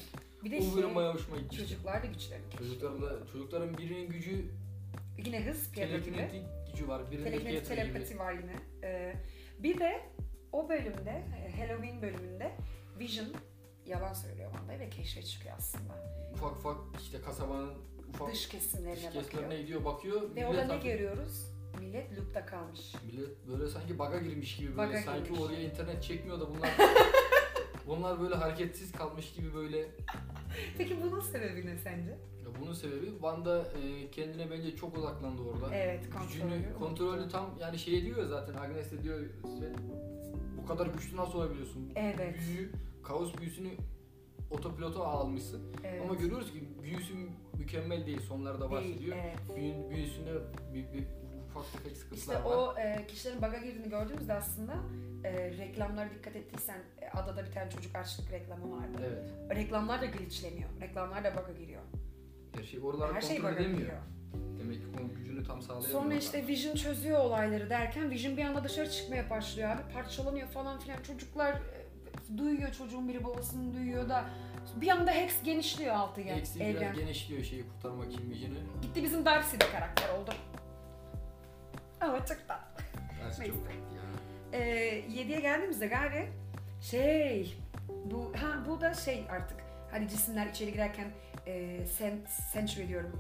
Bir 0.43 0.51
de 0.51 0.55
O 0.57 0.75
bölüm 0.75 0.85
şey, 0.87 0.95
bayağı 0.95 1.13
hoşuma 1.13 1.37
gitti. 1.37 1.57
çocuklar 1.57 2.03
da 2.03 2.07
güçlerini 2.07 2.49
keşfediyor. 2.49 2.69
Çocukların 2.79 3.01
da 3.01 3.27
çocukların 3.33 3.77
birinin 3.77 4.09
gücü 4.09 4.45
Yine 5.25 5.45
hız, 5.45 5.71
Pietro 5.71 5.97
gibi. 5.97 6.03
telekinetik 6.05 6.41
gücü 6.71 6.87
var. 6.87 7.01
Telekinetik 7.11 7.45
Pietro 7.47 7.75
gibi. 7.75 7.75
telepati 7.75 8.19
var 8.19 8.33
yine. 8.33 8.55
Ee, 8.83 9.15
bir 9.59 9.79
de 9.79 10.01
o 10.55 10.69
bölümde, 10.69 11.24
Halloween 11.59 12.01
bölümünde 12.01 12.51
Vision 13.00 13.27
yalan 13.85 14.13
söylüyor 14.13 14.51
Wanda'ya 14.51 14.79
ve 14.79 14.89
keşfe 14.89 15.24
çıkıyor 15.24 15.55
aslında. 15.57 15.93
Ufak 16.33 16.51
ufak 16.51 16.77
işte 17.01 17.21
kasabanın 17.21 17.74
ufak 18.09 18.31
Dış 18.31 18.50
kesimlerine 18.50 18.95
dış 18.95 19.05
bakıyor. 19.05 19.24
kesimlerine 19.24 19.62
gidiyor 19.62 19.85
bakıyor. 19.85 20.35
Ve 20.35 20.47
orada 20.47 20.65
ne 20.65 20.74
artık- 20.74 20.83
görüyoruz? 20.83 21.51
Millet 21.79 22.17
loop'ta 22.17 22.45
kalmış. 22.45 22.93
Millet 23.05 23.47
böyle 23.47 23.67
sanki 23.67 24.00
baga 24.00 24.17
girmiş 24.19 24.57
gibi 24.57 24.67
böyle 24.77 24.77
Baga 24.77 25.01
sanki 25.01 25.24
girmiş. 25.24 25.39
oraya 25.39 25.62
internet 25.62 26.03
çekmiyor 26.03 26.39
da 26.39 26.50
bunlar 26.50 26.69
bunlar 27.88 28.21
böyle 28.21 28.35
hareketsiz 28.35 28.91
kalmış 28.91 29.33
gibi 29.33 29.53
böyle. 29.55 29.77
Ya 29.77 29.88
Peki 30.77 30.97
bunun 31.03 31.19
sebebi 31.19 31.65
ne 31.67 31.77
sence? 31.77 32.17
bunun 32.62 32.74
sebebi 32.74 33.05
Wanda 33.12 33.59
e, 33.83 34.12
kendine 34.12 34.51
bence 34.51 34.75
çok 34.75 34.97
odaklandı 34.97 35.41
orada. 35.41 35.75
Evet, 35.75 36.03
Gücünü, 36.03 36.41
kontrolü. 36.50 36.74
kontrolü 36.79 37.29
tam 37.29 37.57
yani 37.62 37.79
şey 37.79 38.05
diyor 38.05 38.17
ya 38.17 38.25
zaten 38.25 38.53
Agnes 38.53 38.91
de 38.91 39.03
diyor 39.03 39.19
bu 40.65 40.69
kadar 40.69 40.88
güçlü 40.88 41.17
nasıl 41.17 41.39
olabiliyorsun? 41.39 41.91
Evet. 41.95 42.36
Büyüyü, 42.39 42.72
kaos 43.03 43.38
büyüsünü 43.38 43.69
otopilota 44.51 45.03
almışsın. 45.05 45.62
Evet. 45.84 46.01
Ama 46.01 46.15
görüyoruz 46.15 46.51
ki 46.53 46.63
büyüsü 46.84 47.13
mükemmel 47.57 48.05
değil. 48.05 48.19
Sonlarda 48.19 48.72
bahsediyor. 48.72 49.17
evet. 49.17 49.38
Büyü, 49.55 49.89
büyüsünde 49.89 50.31
bir, 50.74 50.93
bir 50.93 51.03
ufak 51.50 51.72
tefek 51.74 51.98
sıkıntılar 51.98 52.36
İşte 52.36 52.50
var. 52.50 52.55
o 52.57 52.79
e, 52.79 53.07
kişilerin 53.07 53.41
baga 53.41 53.57
girdiğini 53.57 53.89
gördüğümüzde 53.89 54.34
aslında 54.34 54.74
e, 55.24 55.51
reklamlara 55.57 56.10
dikkat 56.10 56.36
ettiysen 56.36 56.79
e, 57.01 57.10
adada 57.10 57.45
bir 57.45 57.51
tane 57.51 57.69
çocuk 57.69 57.95
açlık 57.95 58.31
reklamı 58.31 58.72
vardı. 58.72 58.98
Evet. 59.05 59.57
Reklamlar 59.57 60.01
da 60.01 60.05
glitchleniyor. 60.05 60.69
Reklamlar 60.81 61.24
da 61.24 61.36
baga 61.36 61.53
giriyor. 61.53 61.81
Her 62.55 62.63
şey 62.63 62.79
oraları 62.79 63.13
Her 63.13 63.22
kontrol 63.22 63.36
şey 63.38 63.53
edemiyor. 63.53 63.77
giriyor. 63.77 63.98
Demek 64.79 64.96
ki 64.96 65.01
onun 65.01 65.15
gücünü 65.15 65.44
tam 65.44 65.62
sağlayamıyor. 65.62 66.01
Sonra 66.01 66.15
işte 66.15 66.48
Vision 66.48 66.75
çözüyor 66.75 67.20
olayları 67.20 67.70
derken 67.70 68.10
Vision 68.10 68.38
bir 68.38 68.46
anda 68.46 68.63
dışarı 68.63 68.91
çıkmaya 68.91 69.29
başlıyor 69.29 69.70
abi. 69.70 69.94
Parçalanıyor 69.94 70.48
falan 70.48 70.79
filan. 70.79 71.01
Çocuklar 71.03 71.53
e, 71.53 72.38
duyuyor 72.38 72.72
çocuğun 72.72 73.10
biri 73.10 73.24
babasını 73.24 73.74
duyuyor 73.74 74.10
da 74.10 74.25
bir 74.75 74.88
anda 74.88 75.12
Hex 75.12 75.44
genişliyor 75.44 75.96
altı 75.96 76.22
ya. 76.22 76.36
Eksi 76.36 76.63
evren. 76.63 76.82
biraz 76.82 76.96
genişliyor 76.96 77.44
şeyi 77.44 77.67
kurtarmak 77.67 78.12
için 78.12 78.29
Vision'ı. 78.32 78.82
Gitti 78.82 79.03
bizim 79.03 79.25
Darcy 79.25 79.55
de 79.55 79.72
karakter 79.72 80.10
oldu. 80.10 80.34
Ama 82.01 82.25
çok. 82.25 82.38
Ders 83.24 83.39
Neyse. 83.39 83.53
çok 83.53 83.63
tatlı 83.63 83.96
ya. 83.96 84.03
Ee, 84.53 85.00
7'ye 85.00 85.39
geldiğimizde 85.39 85.88
gari 85.88 86.29
şey 86.82 87.58
bu 88.05 88.34
ha 88.36 88.65
bu 88.67 88.82
da 88.82 88.94
şey 88.94 89.25
artık 89.29 89.58
hani 89.91 90.10
cisimler 90.10 90.48
içeri 90.48 90.72
girerken 90.74 91.08
e, 91.48 91.79
cent, 91.98 92.27
century 92.53 92.88
diyorum 92.88 93.20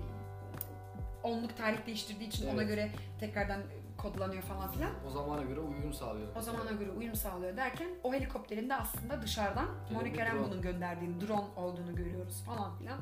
onluk 1.25 1.57
tarih 1.57 1.85
değiştirdiği 1.87 2.29
için 2.29 2.45
ona 2.47 2.53
Evet. 2.61 2.67
göre 2.67 2.91
tekrardan 3.19 3.61
kodlanıyor 3.97 4.43
falan 4.43 4.71
filan. 4.71 4.91
O 5.07 5.09
zamana 5.09 5.41
göre 5.41 5.59
uyum 5.59 5.93
sağlıyor. 5.93 6.27
O 6.35 6.41
zamana 6.41 6.71
göre 6.71 6.91
uyum 6.91 7.15
sağlıyor 7.15 7.57
derken 7.57 7.89
o 8.03 8.13
helikopterin 8.13 8.69
de 8.69 8.75
aslında 8.75 9.21
dışarıdan 9.21 9.67
Evet, 9.81 9.91
Monica 9.91 10.13
bir 10.13 10.17
drone. 10.17 10.29
Rambeau'nun 10.29 10.61
gönderdiğini 10.61 11.27
drone 11.27 11.45
olduğunu 11.55 11.95
görüyoruz 11.95 12.43
falan 12.45 12.77
filan. 12.77 12.99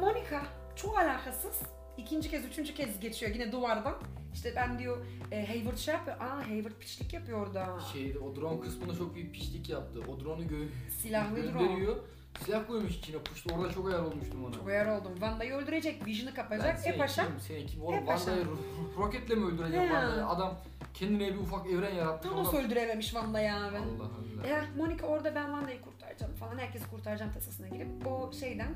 Monica 0.00 0.42
çok 0.76 0.98
alakasız. 0.98 1.62
İkinci 1.96 2.30
kez, 2.30 2.44
üçüncü 2.44 2.74
kez 2.74 3.00
geçiyor 3.00 3.34
yine 3.34 3.52
duvardan. 3.52 3.94
İşte 4.34 4.52
ben 4.56 4.78
diyor 4.78 5.06
e, 5.32 5.46
Hayward 5.46 5.76
şey 5.76 5.94
yapıyor. 5.94 6.16
Aa 6.20 6.48
Hayward 6.48 6.72
piçlik 6.80 7.12
yapıyor 7.12 7.46
orada. 7.46 7.80
Şeyde 7.92 8.18
o 8.18 8.36
drone 8.36 8.60
kısmında 8.60 8.94
çok 8.94 9.14
büyük 9.14 9.34
pişlik 9.34 9.68
yaptı. 9.68 10.00
O 10.08 10.20
drone'u 10.20 10.48
gö 10.48 10.66
Silahlı 11.02 11.36
drone. 11.36 11.46
gönderiyor. 11.66 11.96
Silah 12.40 12.66
koymuş 12.66 12.96
içine 12.96 13.18
puştu. 13.18 13.54
Orada 13.54 13.72
çok 13.72 13.88
ayar 13.88 13.98
olmuştum 13.98 14.44
ona. 14.44 14.52
Çok 14.54 14.66
uyar 14.66 14.86
oldum. 14.86 15.12
Vanda'yı 15.20 15.52
öldürecek, 15.54 16.06
Vision'ı 16.06 16.34
kapacak. 16.34 16.86
E 16.86 16.96
paşam. 16.98 17.26
kim, 17.26 17.40
seni 17.40 17.66
kim? 17.66 17.82
Oğlum 17.82 17.94
E 17.94 18.04
paşam. 18.04 18.18
Wanda'yı 18.18 18.46
ro- 18.46 18.96
roketle 18.98 19.34
mi 19.34 19.46
öldüreceğim 19.46 19.84
He. 19.84 19.88
Wanda'yı? 19.88 20.26
Adam 20.26 20.58
kendine 20.94 21.34
bir 21.34 21.38
ufak 21.38 21.66
evren 21.66 21.94
yaratmış. 21.94 22.32
Thanos 22.32 22.48
Oradan- 22.48 22.64
öldürememiş 22.66 23.14
Vanda'yı 23.14 23.54
abi. 23.54 23.76
Allah 23.76 24.10
Allah. 24.42 24.48
Ya 24.48 24.64
Monica 24.76 25.06
orada 25.06 25.34
ben 25.34 25.44
Wanda'yı 25.46 25.80
kurtaracağım 25.80 26.34
falan. 26.34 26.58
Herkesi 26.58 26.90
kurtaracağım 26.90 27.32
tasasına 27.32 27.68
girip 27.68 28.06
o 28.06 28.32
şeyden 28.32 28.74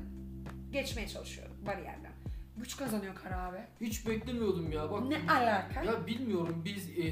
geçmeye 0.71 1.07
çalışıyor 1.07 1.47
bariyerden. 1.65 2.11
Güç 2.57 2.77
kazanıyor 2.77 3.15
kara 3.15 3.41
abi. 3.43 3.57
Hiç 3.81 4.07
beklemiyordum 4.07 4.71
ya. 4.71 4.91
Bak 4.91 5.03
Ne 5.03 5.31
alaka? 5.31 5.83
Ya 5.83 6.07
bilmiyorum 6.07 6.61
biz 6.65 6.89
e, 6.89 7.03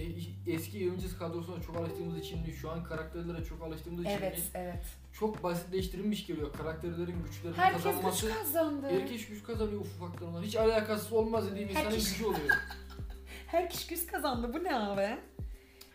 eski 0.52 0.90
Avengers 0.90 1.18
kadrosuna 1.18 1.62
çok 1.62 1.78
alıştığımız 1.78 2.18
için 2.20 2.42
mi, 2.42 2.52
şu 2.54 2.72
an 2.72 2.84
karakterlere 2.84 3.44
çok 3.46 3.64
alıştığımız 3.64 4.02
için 4.06 4.12
Evet, 4.18 4.42
evet. 4.54 4.84
Çok 5.20 5.44
basitleştirilmiş 5.44 6.28
geliyor 6.28 6.54
karakterlerin 6.54 7.24
güçlerini 7.24 7.58
Herkes 7.58 7.84
kazanması. 7.84 8.26
güç 8.28 8.36
kazandı. 8.36 8.88
Herkes 8.90 9.28
güç 9.28 9.44
kazanıyor 9.44 9.82
ufaktan 9.82 10.28
olan. 10.28 10.44
Hiç 10.44 10.56
alakasız 10.56 11.14
olmaz 11.14 11.52
dediğim 11.52 11.70
insanın 11.70 11.86
Herkes- 11.86 12.12
gücü 12.14 12.26
oluyor. 12.26 12.56
Her 13.48 13.70
kişi 13.70 13.88
güç 13.90 14.08
kazandı. 14.08 14.54
Bu 14.54 14.64
ne 14.64 14.76
abi? 14.76 15.18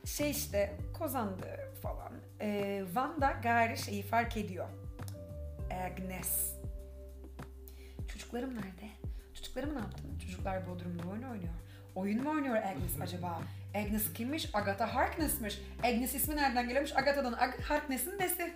Şey 0.05 0.31
işte 0.31 0.77
kazandı 0.99 1.47
falan. 1.83 2.13
Ee, 2.41 2.83
Wanda 2.87 3.31
gari 3.43 3.79
şeyi 3.79 4.03
fark 4.03 4.37
ediyor. 4.37 4.67
Agnes. 5.87 6.55
Çocuklarım 8.13 8.55
nerede? 8.55 8.91
Çocuklarımı 9.35 9.75
ne 9.75 9.79
yaptın? 9.79 10.19
Çocuklar 10.19 10.69
Bodrum'da 10.69 11.09
oyun 11.09 11.23
oynuyor. 11.23 11.53
Oyun 11.95 12.23
mu 12.23 12.31
oynuyor 12.31 12.57
Agnes 12.57 13.01
acaba? 13.01 13.43
Agnes 13.75 14.13
kimmiş? 14.13 14.51
Agatha 14.55 14.95
Harkness'mış. 14.95 15.61
Agnes 15.85 16.15
ismi 16.15 16.37
nereden 16.37 16.65
geliyormuş? 16.67 16.97
Agatha'dan 16.97 17.33
Ag- 17.33 17.61
Harkness'in 17.63 18.19
nesi? 18.19 18.53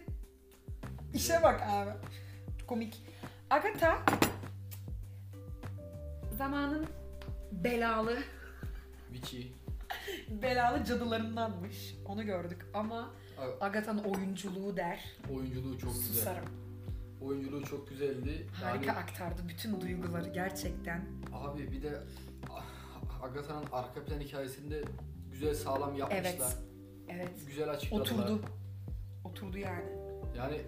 İşe 1.14 1.42
bak 1.42 1.62
abi. 1.62 1.90
Komik. 2.66 3.02
Agatha 3.50 3.98
zamanın 6.38 6.86
belalı 7.52 8.18
Witchy. 9.12 9.42
belalı 10.42 10.84
cadılarındanmış. 10.84 11.94
Onu 12.06 12.22
gördük 12.24 12.66
ama 12.74 13.10
A- 13.38 13.64
Agatha'nın 13.64 14.04
oyunculuğu 14.04 14.76
der. 14.76 15.04
Oyunculuğu 15.34 15.78
çok 15.78 15.92
güzel. 15.94 16.14
Susarım. 16.14 16.44
Oyunculuğu 17.22 17.64
çok 17.64 17.88
güzeldi. 17.88 18.46
Harika 18.52 18.86
Yani, 18.86 18.98
aktardı 18.98 19.42
bütün 19.48 19.80
duyguları 19.80 20.28
gerçekten. 20.28 21.04
abi 21.32 21.72
bir 21.72 21.82
de 21.82 21.98
ah, 22.50 22.64
Agatha'nın 23.22 23.66
arka 23.72 24.04
plan 24.04 24.20
hikayesinde 24.20 24.84
güzel 25.30 25.54
sağlam 25.54 25.96
yapmışlar. 25.96 26.24
Evet. 26.24 26.56
Evet. 27.08 27.30
Güzel 27.46 27.70
açıkladılar. 27.70 28.02
Oturdu. 28.24 28.40
Oturdu 29.24 29.58
yani. 29.58 29.90
Yani 30.38 30.60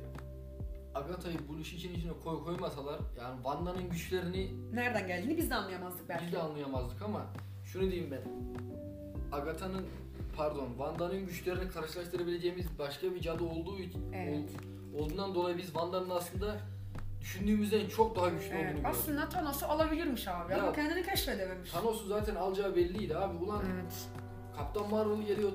Agatha'yı 0.96 1.36
bu 1.48 1.58
iş 1.58 1.72
için 1.72 1.94
içine 1.94 2.12
koy 2.24 2.44
koymasalar 2.44 3.00
yani 3.20 3.36
Wanda'nın 3.36 3.88
güçlerini 3.90 4.50
Nereden 4.74 5.06
geldiğini 5.06 5.36
biz 5.36 5.50
de 5.50 5.54
anlayamazdık 5.54 6.08
belki. 6.08 6.24
biz 6.26 6.32
de 6.32 6.38
anlayamazdık 6.38 7.02
ama 7.02 7.26
şunu 7.64 7.82
diyeyim 7.82 8.10
ben. 8.10 8.22
Agatha'nın 9.36 9.86
pardon 10.36 10.68
Wanda'nın 10.68 11.26
güçlerini 11.26 11.68
karşılaştırabileceğimiz 11.68 12.66
başka 12.78 13.14
bir 13.14 13.20
cadı 13.20 13.44
olduğu 13.44 13.78
için 13.78 14.12
Evet. 14.12 14.44
ol- 14.94 14.98
olduğundan 15.04 15.34
dolayı 15.34 15.56
biz 15.56 15.66
Wanda'nın 15.66 16.10
aslında 16.10 16.56
düşündüğümüzden 17.20 17.88
çok 17.88 18.16
daha 18.16 18.28
güçlü 18.28 18.46
Evet. 18.46 18.56
olduğunu 18.60 18.70
gördük. 18.82 18.86
Aslında 18.86 19.28
Thanos'u 19.28 19.66
alabilirmiş 19.66 20.28
abi 20.28 20.52
Ya, 20.52 20.62
ama 20.62 20.72
kendini 20.72 21.02
keşfedememiş. 21.06 21.70
Thanos'u 21.70 22.06
zaten 22.06 22.34
alacağı 22.34 22.76
belliydi 22.76 23.16
abi. 23.16 23.36
Ulan 23.44 23.62
Evet. 23.74 23.94
Kaptan 24.56 24.90
Marvel 24.90 25.26
geliyor 25.26 25.50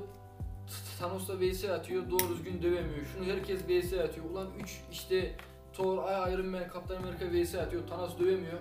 Thanos'la 0.99 1.39
vs 1.39 1.63
atıyor 1.63 2.09
doğru 2.09 2.29
düzgün 2.29 2.61
dövemiyor. 2.61 3.05
Şunu 3.13 3.25
herkes 3.25 3.61
vs 3.69 3.93
atıyor. 3.93 4.25
Ulan 4.31 4.47
3 4.63 4.81
işte 4.91 5.35
Thor, 5.73 5.97
Iron 6.31 6.45
Man, 6.45 6.67
Kaptan 6.67 6.95
Amerika 6.95 7.25
vs 7.31 7.55
atıyor. 7.55 7.87
Thanos 7.87 8.19
dövemiyor. 8.19 8.59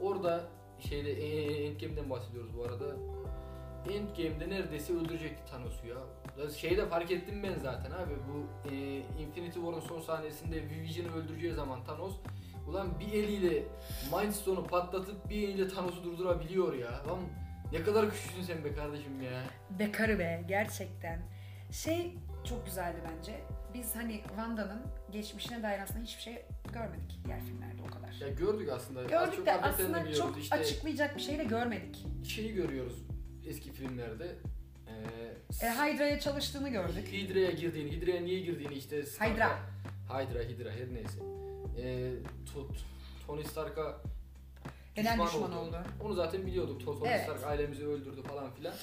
Orada 0.00 0.44
şeyde 0.80 1.12
e, 1.12 1.26
e, 1.26 1.66
Endgame'den 1.66 2.10
bahsediyoruz 2.10 2.56
bu 2.56 2.64
arada. 2.64 2.84
Endgame'de 3.90 4.50
neredeyse 4.50 4.92
öldürecekti 4.92 5.50
Thanos'u 5.50 5.86
ya. 5.86 5.96
Şeyde 6.50 6.86
fark 6.86 7.10
ettim 7.10 7.42
ben 7.42 7.58
zaten 7.58 7.90
abi 7.90 8.14
bu 8.28 8.68
e, 8.70 8.96
Infinity 9.22 9.58
War'ın 9.58 9.80
son 9.80 10.00
sahnesinde 10.00 10.62
Vision'ı 10.70 11.16
öldüreceği 11.16 11.52
zaman 11.54 11.84
Thanos 11.84 12.12
ulan 12.68 13.00
bir 13.00 13.12
eliyle 13.12 13.62
Mind 14.12 14.32
Stone'u 14.32 14.64
patlatıp 14.64 15.30
bir 15.30 15.48
eliyle 15.48 15.68
Thanos'u 15.68 16.04
durdurabiliyor 16.04 16.74
ya. 16.74 16.90
Lan 16.90 17.18
ne 17.72 17.82
kadar 17.82 18.04
güçlüsün 18.04 18.42
sen 18.42 18.64
be 18.64 18.74
kardeşim 18.74 19.22
ya. 19.22 19.42
Bekarı 19.78 20.18
be 20.18 20.44
gerçekten. 20.48 21.35
Şey 21.72 22.14
çok 22.44 22.66
güzeldi 22.66 22.96
bence. 23.18 23.40
Biz 23.74 23.96
hani 23.96 24.22
Wanda'nın 24.28 24.82
geçmişine 25.12 25.62
dair 25.62 25.80
aslında 25.82 26.00
hiçbir 26.00 26.22
şey 26.22 26.42
görmedik 26.72 27.18
diğer 27.24 27.40
filmlerde 27.40 27.82
o 27.82 27.86
kadar. 27.94 28.12
Ya 28.20 28.28
gördük 28.28 28.68
aslında. 28.72 29.04
Gördük 29.04 29.36
çok 29.36 29.46
de 29.46 29.52
aslında 29.52 30.12
çok 30.14 30.38
İşte 30.38 30.56
açıklayacak 30.56 31.16
bir 31.16 31.20
şey 31.22 31.38
de 31.38 31.44
görmedik. 31.44 32.06
şeyi 32.28 32.54
görüyoruz 32.54 33.02
eski 33.46 33.72
filmlerde. 33.72 34.34
Ee, 34.88 35.66
E, 35.66 35.70
Hydra'ya 35.70 36.20
çalıştığını 36.20 36.68
gördük. 36.68 37.08
Hydra'ya 37.12 37.50
girdiğini, 37.50 37.92
Hydra'ya 37.92 38.20
niye 38.20 38.40
girdiğini 38.40 38.74
işte 38.74 39.02
Stark'a- 39.06 39.34
Hydra. 39.34 39.58
Hydra, 40.08 40.38
Hydra 40.42 40.70
her 40.70 40.94
neyse. 40.94 41.18
Ee, 41.78 42.12
to- 42.54 42.74
Tony 43.26 43.44
Stark'a 43.44 44.00
Neden 44.96 45.12
düşman 45.12 45.26
düşman 45.28 45.52
oldu. 45.52 45.58
oldu? 45.68 45.78
Onu 46.04 46.14
zaten 46.14 46.46
biliyorduk. 46.46 46.82
To- 46.82 46.98
Tony 46.98 47.08
Evet. 47.08 47.22
Stark 47.24 47.44
ailemizi 47.44 47.86
öldürdü 47.86 48.22
falan 48.22 48.50
filan. 48.54 48.74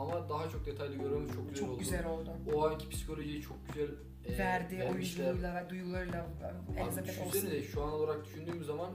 Ama 0.00 0.28
daha 0.28 0.48
çok 0.48 0.66
detaylı 0.66 0.94
görmemiz 0.96 1.32
çok 1.34 1.48
güzel 1.48 1.60
Çok 1.60 1.70
oldu. 1.70 1.78
güzel 1.78 2.06
oldu. 2.06 2.30
O 2.54 2.66
anki 2.66 2.88
psikolojiyi 2.88 3.42
çok 3.42 3.56
güzel 3.68 3.88
e, 4.24 4.38
Verdi 4.38 4.78
vermişler. 4.78 5.24
oyunculuğuyla 5.24 5.54
ve 5.64 5.70
duygularıyla 5.70 6.26
Abi 6.72 6.80
Elizabeth 6.80 7.08
düşünsene 7.08 7.26
Olsen. 7.28 7.50
de 7.50 7.62
şu 7.62 7.82
an 7.84 7.92
olarak 7.92 8.24
düşündüğümüz 8.24 8.66
zaman 8.66 8.90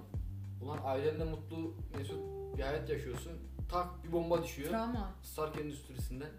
ulan 0.62 0.80
ailenle 0.84 1.24
mutlu 1.24 1.74
mesut 1.98 2.20
bir 2.58 2.63
hayat 2.63 2.89
yaşıyorsun. 2.89 3.32
Tak 3.72 4.04
bir 4.04 4.12
bomba 4.12 4.44
düşüyor. 4.44 4.70
Travma. 4.70 5.12
Stark 5.24 5.60
Endüstrisi'nden. 5.62 6.30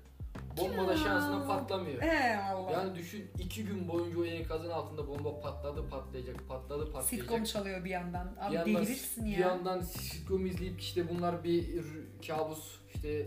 Bomba 0.56 0.88
da 0.88 0.96
şansına 0.96 1.46
patlamıyor. 1.46 2.02
Ee 2.02 2.36
Allah. 2.36 2.70
Yani 2.72 2.94
düşün 2.94 3.30
iki 3.38 3.64
gün 3.64 3.88
boyunca 3.88 4.20
o 4.20 4.24
enkazın 4.24 4.70
altında 4.70 5.08
bomba 5.08 5.40
patladı 5.40 5.88
patlayacak 5.88 6.48
patladı 6.48 6.84
patlayacak. 6.92 7.08
Sitcom 7.20 7.44
çalıyor 7.44 7.84
bir 7.84 7.90
yandan. 7.90 8.36
Abi 8.40 8.56
delirirsin 8.56 9.24
bir 9.24 9.30
ya. 9.30 9.38
yandan 9.48 9.80
sitcom 9.80 10.46
izleyip 10.46 10.80
işte 10.80 11.08
bunlar 11.08 11.44
bir 11.44 11.76
r- 11.84 12.26
kabus 12.26 12.78
işte 12.94 13.26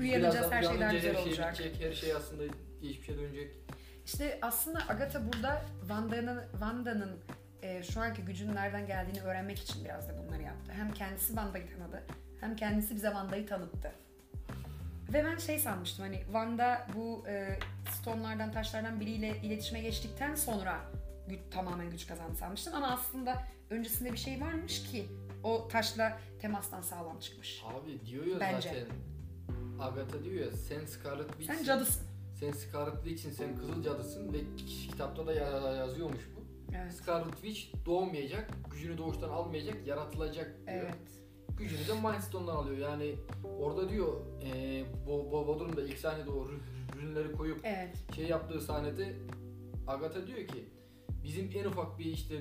Uyanacağız, 0.00 0.52
her 0.52 0.62
şey 0.62 0.76
uyanınca 0.76 0.98
güzel 0.98 1.14
her 1.14 1.22
şey 1.22 1.28
olacak. 1.28 1.52
bitecek, 1.54 1.80
her 1.80 1.92
şey 1.92 2.14
aslında 2.14 2.42
geçmişe 2.82 3.18
dönecek. 3.18 3.54
İşte 4.06 4.38
aslında 4.42 4.78
Agatha 4.88 5.32
burada 5.32 5.62
Wanda'nın 5.80 6.42
Wanda'nın 6.52 7.16
e, 7.62 7.82
şu 7.82 8.00
anki 8.00 8.22
gücünün 8.22 8.54
nereden 8.54 8.86
geldiğini 8.86 9.22
öğrenmek 9.22 9.58
için 9.58 9.84
biraz 9.84 10.08
da 10.08 10.18
bunları 10.18 10.42
yaptı. 10.42 10.72
Hem 10.72 10.92
kendisi 10.92 11.26
Wanda'yı 11.26 11.66
tanıdı 11.76 12.02
hem 12.40 12.56
kendisi 12.56 12.94
bize 12.94 13.06
Wanda'yı 13.06 13.46
tanıttı. 13.46 13.92
Ve 15.12 15.24
ben 15.24 15.36
şey 15.36 15.58
sanmıştım 15.58 16.04
hani 16.04 16.22
Wanda 16.24 16.86
bu 16.94 17.24
e, 17.28 17.58
stonelardan 17.90 18.52
taşlardan 18.52 19.00
biriyle 19.00 19.36
iletişime 19.42 19.80
geçtikten 19.80 20.34
sonra 20.34 20.80
güç, 21.28 21.40
tamamen 21.50 21.90
güç 21.90 22.06
kazandı 22.06 22.36
sanmıştım. 22.36 22.74
Ama 22.74 22.88
aslında 22.88 23.42
öncesinde 23.70 24.12
bir 24.12 24.18
şey 24.18 24.40
varmış 24.40 24.82
ki 24.82 25.06
o 25.42 25.68
taşla 25.68 26.18
temastan 26.40 26.82
sağlam 26.82 27.18
çıkmış. 27.18 27.62
Abi 27.66 28.06
diyor 28.06 28.26
ya 28.26 28.40
Bence. 28.40 28.68
zaten 28.68 28.86
Agatha 29.80 30.24
diyor 30.24 30.44
ya 30.46 30.50
sen 30.52 30.84
Scarlet 30.84 31.28
Witch'sin. 31.28 31.54
Sen 31.54 31.64
cadısın. 31.64 32.02
Sen 32.40 32.52
Scarlet 32.52 32.94
Witch'sin, 33.04 33.30
sen 33.30 33.56
kızıl 33.56 33.82
cadısın 33.82 34.32
ve 34.32 34.38
kitapta 34.56 35.26
da 35.26 35.32
ya- 35.32 35.74
yazıyormuş 35.74 36.30
bu. 36.36 36.40
Evet. 36.76 36.92
Scarlet 36.92 37.32
Witch 37.42 37.86
doğmayacak, 37.86 38.50
gücünü 38.70 38.98
doğuştan 38.98 39.28
almayacak, 39.28 39.86
yaratılacak 39.86 40.46
diyor. 40.66 40.78
Evet. 40.82 40.94
Gücünü 41.58 41.88
de 41.88 41.92
Mind 41.94 42.20
Stone'dan 42.20 42.56
alıyor. 42.56 42.78
Yani 42.78 43.14
orada 43.60 43.88
diyor 43.88 44.20
e, 44.44 44.84
Bo 45.06 45.32
Bo 45.32 45.46
Bodrum'da 45.46 45.82
ilk 45.82 45.98
sahnede 45.98 46.30
o 46.30 46.46
rü- 46.48 46.60
ürünleri 46.98 47.32
koyup 47.32 47.60
Evet. 47.64 47.96
şey 48.16 48.26
yaptığı 48.26 48.60
sahnede 48.60 49.16
Agatha 49.88 50.26
diyor 50.26 50.46
ki 50.48 50.64
bizim 51.24 51.50
en 51.54 51.64
ufak 51.64 51.98
bir 51.98 52.04
işte 52.04 52.34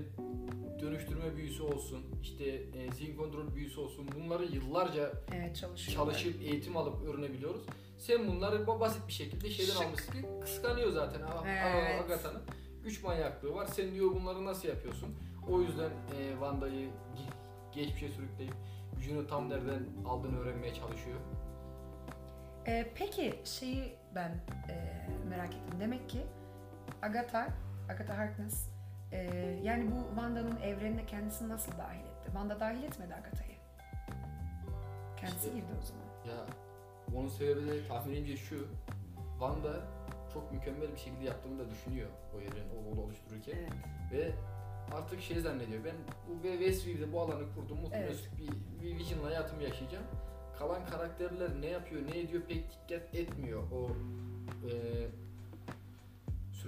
dönüştürme 0.82 1.36
büyüsü 1.36 1.63
olsun, 1.63 2.06
işte 2.22 2.46
e, 2.50 2.92
zihin 2.92 3.18
kontrol 3.18 3.56
büyüsü 3.56 3.80
olsun 3.80 4.10
bunları 4.15 4.46
yıllarca 4.46 5.12
Evet 5.36 5.56
çalışıp 5.94 6.42
eğitim 6.42 6.78
alıp 6.78 7.04
öğrenebiliyoruz. 7.08 7.62
Sen 7.98 8.28
bunları 8.28 8.56
ba- 8.56 8.80
basit 8.80 9.08
bir 9.08 9.13
şekilde 9.13 9.50
şeyden 9.50 9.74
Şık. 9.74 9.82
almışsın 9.82 10.12
ki 10.12 10.26
kıskanıyor 10.42 10.92
zaten 10.92 11.22
Evet. 11.48 12.02
Agatha'nın. 12.06 12.42
Güç 12.84 13.04
manyaklığı 13.04 13.54
var. 13.56 13.65
Sen 13.65 13.94
diyor 13.94 14.12
bunları 14.15 14.46
nasıl 14.46 14.68
yapıyorsun? 14.68 15.15
O 15.50 15.62
yüzden 15.62 15.89
e, 15.89 16.32
Wanda'yı 16.32 16.88
ge- 16.89 17.74
geçmişe 17.76 18.10
sürükleyip 18.10 18.54
gücünü 18.98 19.28
tam 19.28 19.50
nereden 19.50 19.84
aldığını 20.06 20.39
öğrenmeye 20.39 20.74
çalışıyor. 20.74 21.18
Ee, 22.68 22.92
peki 22.96 23.34
şeyi 23.44 23.94
ben 24.15 24.30
e, 24.70 25.08
merak 25.30 25.54
ettim. 25.54 25.80
Demek 25.80 26.10
ki 26.10 26.20
Agatha, 27.02 27.48
Agatha 27.89 28.18
Harkness 28.18 28.68
e, 29.12 29.17
yani 29.63 29.91
bu 29.91 30.08
Wanda'nın 30.15 30.60
evrenine 30.62 31.06
kendisini 31.06 31.50
nasıl 31.50 31.72
dahil 31.78 32.00
etti? 32.00 32.26
Wanda 32.26 32.60
dahil 32.60 32.84
etmedi 32.84 33.13
Agatha'yı. 33.13 33.50
Kendisi 35.17 35.38
İşte- 35.38 35.50
girdi 35.60 35.72
o 35.82 35.86
zaman. 35.86 36.36
Ya 36.38 36.45
onun 37.15 37.28
sebebi 37.28 37.67
de 37.67 37.88
tahminimce 37.88 38.38
şu. 38.38 38.67
Wanda 39.39 39.74
çok 40.34 40.52
mükemmel 40.52 40.91
bir 40.91 40.98
şekilde 40.98 41.26
yaptığını 41.26 41.60
da 41.60 41.69
düşünüyor 41.69 42.10
o 42.36 42.39
yerin 42.39 42.67
o 42.98 43.02
oluştururken. 43.02 43.54
Evet. 43.58 43.72
Ve 44.12 44.32
artık 44.98 45.22
şey 45.22 45.39
zannediyor. 45.39 45.84
Ben 45.86 45.95
bu 46.30 46.43
Westview'de 46.43 47.13
bu 47.13 47.22
alanı 47.22 47.43
kurdum. 47.56 47.78
Mutlu 47.82 47.95
Evet. 47.98 48.10
mesut 48.10 48.30
bir, 48.38 48.82
bir 48.84 48.95
Vision'la 48.95 49.26
hayatımı 49.28 49.63
yaşayacağım. 49.63 50.06
Kalan 50.60 50.86
karakterler 50.86 51.62
ne 51.62 51.65
yapıyor, 51.67 52.02
ne 52.08 52.19
ediyor 52.19 52.43
pek 52.43 52.65
dikkat 52.72 53.15
etmiyor. 53.15 53.63
O 53.72 53.88
e, 54.67 54.72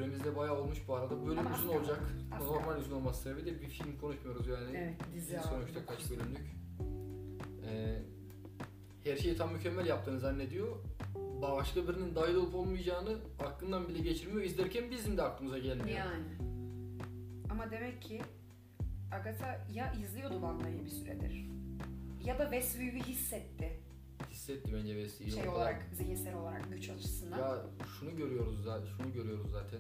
süremiz 0.01 0.23
de 0.23 0.35
bayağı 0.35 0.57
olmuş 0.57 0.77
bu 0.87 0.95
arada. 0.95 1.25
Bölüm 1.25 1.39
Ama 1.39 1.49
az 1.49 1.59
uzun 1.59 1.67
kaldı. 1.67 1.79
olacak. 1.79 1.99
Az 2.31 2.47
Normal 2.47 2.77
uzun 2.77 2.95
olması 2.95 3.21
sebebi 3.21 3.45
de 3.45 3.61
bir 3.61 3.67
film 3.69 3.97
konuşmuyoruz 3.97 4.47
yani. 4.47 4.77
Evet 4.77 4.93
dizi 5.15 5.39
sonuçta 5.49 5.85
kaç 5.85 6.11
bölümlük. 6.11 6.55
E, 7.65 8.01
her 9.03 9.17
şeyi 9.17 9.37
tam 9.37 9.53
mükemmel 9.53 9.85
yaptığını 9.85 10.19
zannediyor. 10.19 10.77
Başka 11.41 11.87
birinin 11.87 12.15
dahil 12.15 12.35
olup 12.35 12.55
olmayacağını 12.55 13.17
aklından 13.39 13.87
bile 13.89 13.99
geçirmiyor. 13.99 14.43
İzlerken 14.43 14.91
bizim 14.91 15.17
de 15.17 15.21
aklımıza 15.21 15.57
gelmiyor. 15.57 15.97
Yani. 15.97 16.51
Ama 17.49 17.71
demek 17.71 18.01
ki 18.01 18.21
Agatha 19.11 19.67
ya 19.73 19.93
izliyordu 19.93 20.33
Wanda'yı 20.33 20.85
bir 20.85 20.89
süredir 20.89 21.45
ya 22.25 22.39
da 22.39 22.43
Westview'u 22.43 23.03
hissetti 23.03 23.79
Hissetti 24.31 24.73
bence 24.73 24.93
Wesley'i. 24.93 25.31
şey 25.31 25.49
olarak, 25.49 25.86
zihinsel 25.93 26.36
olarak, 26.36 26.71
güç 26.71 26.89
açısından. 26.89 27.38
Ya 27.39 27.65
şunu 27.99 28.15
görüyoruz 28.17 28.63
zaten, 28.63 28.88
şunu 28.97 29.13
görüyoruz 29.13 29.51
zaten. 29.51 29.79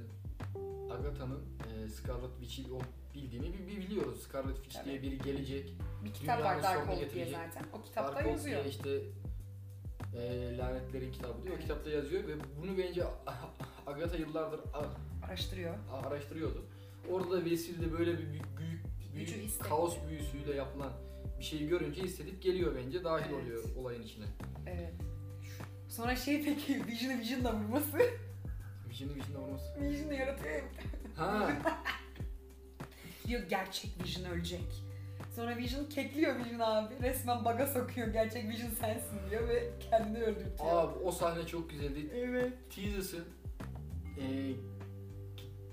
Agatha'nın 0.91 1.39
e, 1.39 1.87
Scarlet 1.89 2.31
Witch'i 2.39 2.73
o 2.73 2.79
bildiğini 3.15 3.53
bir, 3.53 3.67
bir 3.67 3.77
biliyoruz. 3.77 4.23
Scarlet 4.23 4.55
Witch 4.55 4.75
Tabii. 4.75 4.89
diye 4.89 5.01
biri 5.01 5.17
gelecek. 5.17 5.73
bir 6.05 6.13
kitap 6.13 6.43
var 6.43 6.63
Darkhold 6.63 7.13
diye 7.13 7.25
zaten. 7.25 7.65
O 7.73 7.81
kitapta 7.81 8.15
Darkhold 8.15 8.31
yazıyor. 8.31 8.63
diye 8.63 8.69
işte 8.73 8.99
e, 10.17 10.57
lanetlerin 10.57 11.11
kitabı 11.11 11.43
diyor. 11.43 11.55
O 11.57 11.59
kitapta 11.59 11.89
yazıyor 11.89 12.27
ve 12.27 12.33
bunu 12.61 12.77
bence 12.77 13.03
Agatha 13.87 14.17
yıllardır 14.17 14.59
a- 14.73 15.25
Araştırıyor. 15.25 15.75
a- 15.91 16.07
araştırıyordu. 16.07 16.65
Orada 17.11 17.31
da 17.31 17.39
Wesley'de 17.49 17.91
böyle 17.99 18.13
bir 18.13 18.27
büyük 18.31 18.57
büyük, 18.57 18.85
büyük 19.15 19.59
kaos 19.59 19.95
büyüsüyle 20.09 20.55
yapılan 20.55 20.91
bir 21.41 21.45
şeyi 21.45 21.67
görünce 21.67 22.03
hissedip 22.03 22.41
geliyor 22.41 22.75
bence. 22.75 23.03
Dahil 23.03 23.25
Evet. 23.33 23.43
oluyor 23.43 23.63
olayın 23.77 24.01
içine. 24.01 24.25
Evet. 24.67 24.93
Sonra 25.89 26.15
şey 26.15 26.43
peki 26.43 26.87
Vision'ı 26.87 27.19
Vision'la 27.19 27.53
vurması. 27.55 27.97
Vision'ı 28.89 29.15
Vision'la 29.15 29.39
vurması. 29.47 29.81
Vision'ı 29.81 30.13
yaratıyor 30.13 30.55
ya. 30.55 30.63
Ha. 31.15 31.51
Diyor 33.27 33.41
gerçek 33.49 33.91
Vision 34.03 34.31
ölecek. 34.31 34.83
Sonra 35.35 35.57
Vision 35.57 35.85
kekliyor 35.85 36.39
Vision 36.39 36.59
abi. 36.59 36.93
Resmen 37.01 37.45
baga 37.45 37.67
sokuyor. 37.67 38.07
Gerçek 38.07 38.49
Vision 38.49 38.69
sensin 38.69 39.29
diyor 39.29 39.47
ve 39.49 39.69
kendini 39.89 40.23
öldürtüyor. 40.23 40.69
Abi 40.71 40.99
o 41.03 41.11
sahne 41.11 41.47
çok 41.47 41.69
güzeldi. 41.69 42.09
Evet. 42.15 42.53
Theseus'ın 42.75 43.25
e, 44.17 44.53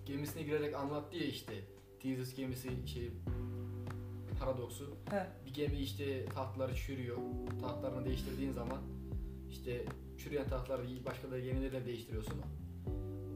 gemisine 0.06 0.42
girerek 0.42 0.74
anlattı 0.74 1.16
ya 1.16 1.24
işte. 1.24 1.52
Theseus 2.02 2.34
gemisi 2.34 2.68
şey 2.86 3.10
paradoksu. 4.38 4.96
He. 5.10 5.26
Bir 5.46 5.54
gemi 5.54 5.76
işte 5.76 6.26
tahtları 6.26 6.74
çürüyor. 6.74 7.16
Tahtlarını 7.60 8.04
değiştirdiğin 8.04 8.52
zaman 8.52 8.78
işte 9.50 9.84
çürüyen 10.18 10.48
tahtları 10.48 10.82
başkaları 11.06 11.40
yenilerine 11.40 11.86
değiştiriyorsun. 11.86 12.34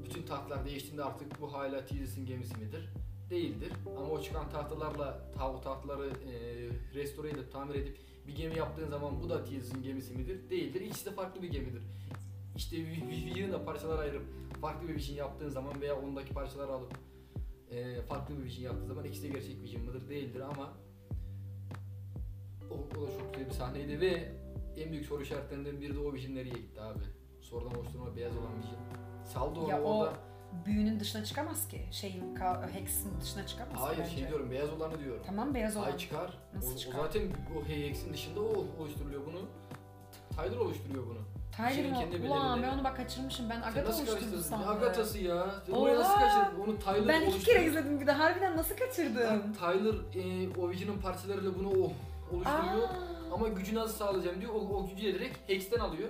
Bütün 0.04 0.22
tahtlar 0.22 0.64
değiştiğinde 0.66 1.04
artık 1.04 1.40
bu 1.40 1.52
hala 1.52 1.86
Theseus'ın 1.86 2.26
gemisi 2.26 2.56
midir? 2.56 2.88
Değildir. 3.30 3.72
Ama 3.98 4.08
o 4.08 4.22
çıkan 4.22 4.50
tahtalarla 4.50 5.32
ta, 5.34 5.52
o 5.52 5.60
tahtları 5.60 6.06
e, 6.08 6.34
restore 6.94 7.30
edip 7.30 7.52
tamir 7.52 7.74
edip 7.74 7.98
bir 8.26 8.36
gemi 8.36 8.58
yaptığın 8.58 8.88
zaman 8.88 9.22
bu 9.22 9.30
da 9.30 9.44
Theseus'ın 9.44 9.82
gemisi 9.82 10.14
midir? 10.14 10.50
Değildir. 10.50 10.80
İkisi 10.80 11.06
de 11.06 11.10
farklı 11.10 11.42
bir 11.42 11.50
gemidir. 11.50 11.82
İşte 12.56 12.76
Vision'ı 12.86 13.52
da 13.52 13.64
parçalara 13.64 14.00
ayırıp 14.00 14.22
farklı 14.60 14.88
bir 14.88 14.94
Vision 14.94 15.16
yaptığın 15.16 15.48
zaman 15.48 15.80
veya 15.80 16.00
ondaki 16.00 16.34
parçaları 16.34 16.72
alıp 16.72 16.92
e, 17.70 18.02
farklı 18.02 18.38
bir 18.38 18.44
Vision 18.44 18.64
yaptığın 18.64 18.86
zaman 18.86 19.04
ikisi 19.04 19.22
de 19.22 19.28
gerçek 19.28 19.62
Vision 19.62 19.84
mıdır? 19.84 20.08
Değildir 20.08 20.40
ama 20.40 20.72
o, 22.72 22.98
o 22.98 23.06
da 23.06 23.18
çok 23.18 23.34
güzel 23.34 23.46
bir 23.48 23.54
sahneydi 23.54 24.00
ve 24.00 24.32
en 24.76 24.92
büyük 24.92 25.06
soru 25.06 25.22
işaretlerinden 25.22 25.80
biri 25.80 25.94
de 25.94 25.98
o 25.98 26.12
Vision 26.12 26.34
nereye 26.34 26.50
gitti 26.50 26.80
abi? 26.80 26.98
Sonradan 27.40 27.78
oluşturma 27.78 28.16
beyaz 28.16 28.32
olan 28.36 28.58
Vision. 28.58 28.80
Saldı 29.24 29.60
onu 29.60 29.70
Ya 29.70 29.82
o 29.82 29.98
orada. 29.98 30.12
büyünün 30.66 31.00
dışına 31.00 31.24
çıkamaz 31.24 31.68
ki. 31.68 31.86
Şeyin, 31.90 32.36
Hex'in 32.72 33.20
dışına 33.20 33.46
çıkamaz 33.46 33.74
Hayır 33.80 33.98
bence. 33.98 34.10
şey 34.10 34.28
diyorum 34.28 34.50
beyaz 34.50 34.72
olanı 34.72 34.98
diyorum. 34.98 35.22
Tamam 35.26 35.54
beyaz 35.54 35.76
olan. 35.76 35.86
Ay 35.86 35.96
çıkar. 35.96 36.38
Nasıl 36.54 36.74
o, 36.74 36.76
çıkar? 36.78 36.98
o 36.98 37.02
zaten 37.02 37.22
o 37.56 37.68
Hex'in 37.68 38.12
dışında 38.12 38.40
o 38.40 38.64
oluşturuluyor 38.80 39.20
bunu. 39.26 39.40
Tyler 40.36 40.56
oluşturuyor 40.56 41.06
bunu. 41.06 41.18
Tyler 41.56 41.70
Vision'ın 41.70 42.20
mı? 42.20 42.26
Ulan 42.34 42.62
ben 42.62 42.68
onu 42.68 42.84
bak 42.84 42.96
kaçırmışım. 42.96 43.50
Ben 43.50 43.62
Agatha 43.62 43.96
oluşturdum 43.96 44.40
sandım. 44.40 44.66
Ne 44.66 44.70
Agatha'sı 44.70 45.18
ya? 45.18 45.54
Oraya 45.72 45.98
nasıl 45.98 46.14
kaçırdın? 46.20 46.60
Onu 46.62 46.78
Tyler 46.78 47.08
Ben 47.08 47.22
iki 47.22 47.44
kere 47.44 47.64
izledim 47.64 48.00
bir 48.00 48.06
de. 48.06 48.12
Harbiden 48.12 48.56
nasıl 48.56 48.76
kaçırdım? 48.76 49.22
Lan 49.22 49.52
Tyler 49.52 49.94
e, 50.14 50.48
o 50.60 50.70
Vision'ın 50.70 50.98
parçalarıyla 51.00 51.54
bunu 51.58 51.68
o, 51.84 51.92
oluşturuyor. 52.32 52.88
Aa, 52.88 53.34
Ama 53.34 53.48
gücü 53.48 53.74
nasıl 53.74 53.94
sağlayacağım 53.94 54.40
diyor. 54.40 54.52
O, 54.54 54.58
o 54.58 54.86
gücü 54.88 55.06
de 55.06 55.14
direkt 55.14 55.48
Hex'ten 55.50 55.78
alıyor. 55.80 56.08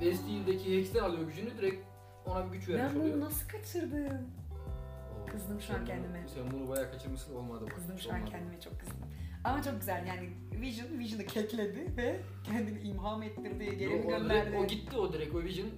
Westield'deki 0.00 0.78
Hex'ten 0.78 1.02
alıyor 1.04 1.22
gücünü 1.28 1.58
direkt 1.58 1.84
ona 2.26 2.46
bir 2.46 2.58
güç 2.58 2.68
vermiş 2.68 2.92
Ben 2.94 3.00
oluyor. 3.00 3.14
bunu 3.16 3.24
nasıl 3.24 3.48
kaçırdım? 3.48 4.06
Oo, 4.06 5.26
Kızdım 5.32 5.60
şu 5.60 5.72
an 5.72 5.76
sen 5.76 5.86
bunu- 5.86 5.86
kendime. 5.88 6.26
Sen 6.28 6.50
bunu 6.60 6.68
bayağı 6.68 6.92
kaçırmışsın 6.92 7.34
olmadı. 7.34 7.64
bak, 7.66 7.74
Kızdım 7.74 7.98
şu 7.98 8.10
an 8.10 8.16
olmadı. 8.16 8.30
kendime 8.30 8.60
çok 8.60 8.80
kızdım. 8.80 8.96
Ama 9.44 9.62
çok 9.62 9.80
güzel 9.80 10.06
yani 10.06 10.30
Vision, 10.60 10.98
Vision'ı 10.98 11.26
kekledi 11.26 11.96
ve 11.96 12.20
kendini 12.44 12.80
imham 12.80 13.22
ettirdi, 13.22 13.78
geri 13.78 13.92
Yok, 13.92 14.04
mi 14.04 14.14
o, 14.14 14.18
gönderdi? 14.18 14.50
direkt- 14.50 14.64
o 14.64 14.66
gitti 14.66 14.96
o 14.96 15.12
direkt 15.12 15.34
o 15.34 15.42
Vision 15.42 15.68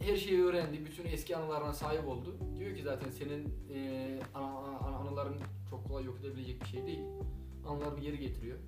her 0.00 0.16
şeyi 0.16 0.42
öğrendi, 0.44 0.84
bütün 0.84 1.04
eski 1.04 1.36
anılarına 1.36 1.72
sahip 1.72 2.08
oldu. 2.08 2.36
Diyor 2.58 2.76
ki 2.76 2.82
zaten 2.82 3.10
senin 3.10 3.54
e, 3.74 4.18
ana, 4.34 4.46
ana- 4.46 4.96
anıların 4.96 5.36
çok 5.70 5.88
kolay 5.88 6.04
yok 6.04 6.18
edebilecek 6.20 6.60
bir 6.60 6.66
şey 6.66 6.86
değil. 6.86 7.00
Anılarını 7.68 8.00
geri 8.00 8.18
getiriyor. 8.18 8.58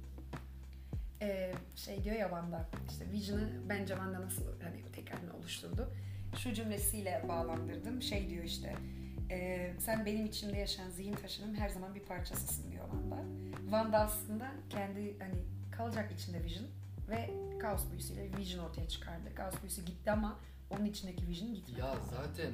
Ee, 1.23 1.55
şey 1.77 2.05
diyor 2.05 2.17
ya 2.17 2.29
Wanda, 2.29 2.69
işte 2.91 3.11
Vision'ı 3.13 3.49
bence 3.69 3.95
Wanda 3.95 4.21
nasıl 4.21 4.61
hani 4.63 4.93
tekrarını 4.93 5.37
oluşturdu. 5.37 5.91
Şu 6.39 6.53
cümlesiyle 6.53 7.25
bağlandırdım. 7.29 8.03
Şey 8.03 8.31
diyor 8.31 8.45
işte, 8.45 8.75
e, 9.31 9.71
sen 9.79 10.07
benim 10.07 10.27
içimde 10.27 10.57
yaşayan 10.57 10.91
zihin 10.91 11.13
taşının 11.15 11.55
her 11.55 11.69
zaman 11.69 11.95
bir 11.95 12.01
parçasısın 12.03 12.73
diyor 12.73 12.85
Wanda. 12.91 13.23
Wanda 13.61 13.99
aslında 13.99 14.53
kendi 14.71 15.19
hani 15.19 15.35
kalacak 15.77 16.13
içinde 16.13 16.45
Vision 16.45 16.67
ve 17.09 17.31
Kaos 17.59 17.91
büyüsüyle 17.91 18.31
Vision 18.39 18.65
ortaya 18.65 18.89
çıkardı. 18.89 19.35
Kaos 19.35 19.55
büyüsü 19.63 19.85
gitti 19.85 20.11
ama 20.11 20.39
onun 20.71 20.85
içindeki 20.85 21.29
Vision 21.29 21.55
gitmedi. 21.55 21.81
Ya 21.81 21.97
zaten 22.11 22.51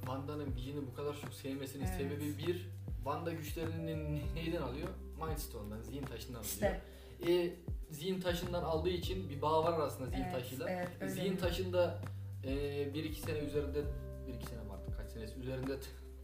Wanda'nın 0.00 0.56
Vision'ı 0.56 0.86
bu 0.86 0.94
kadar 0.94 1.20
çok 1.20 1.34
sevmesinin 1.34 1.84
Evet. 1.84 1.94
sebebi 1.96 2.38
bir, 2.38 2.68
Wanda 3.04 3.32
güçlerini 3.32 4.20
neyden 4.34 4.62
alıyor? 4.62 4.88
Mind 5.22 5.36
Stone'dan, 5.38 5.80
zihin 5.82 6.02
taşından 6.02 6.38
alıyor. 6.38 6.52
İşte 6.52 6.80
E, 7.28 7.50
zihin 7.90 8.20
taşından 8.20 8.62
aldığı 8.64 8.88
için 8.88 9.30
bir 9.30 9.42
bağ 9.42 9.64
var 9.64 9.72
arasında 9.72 10.06
zihin 10.06 10.22
evet, 10.22 10.32
taşıyla. 10.32 10.70
evet, 10.70 10.88
öyle. 11.00 11.12
Zihin 11.12 11.36
taşında 11.36 11.98
e, 12.44 12.50
bir 12.94 13.04
iki 13.04 13.20
sene 13.20 13.38
üzerinde, 13.38 13.84
bir 14.26 14.34
iki 14.34 14.46
sene 14.46 14.60
mi 14.60 14.72
artık 14.72 14.96
kaç 14.98 15.10
senesi 15.10 15.38
üzerinde 15.40 15.76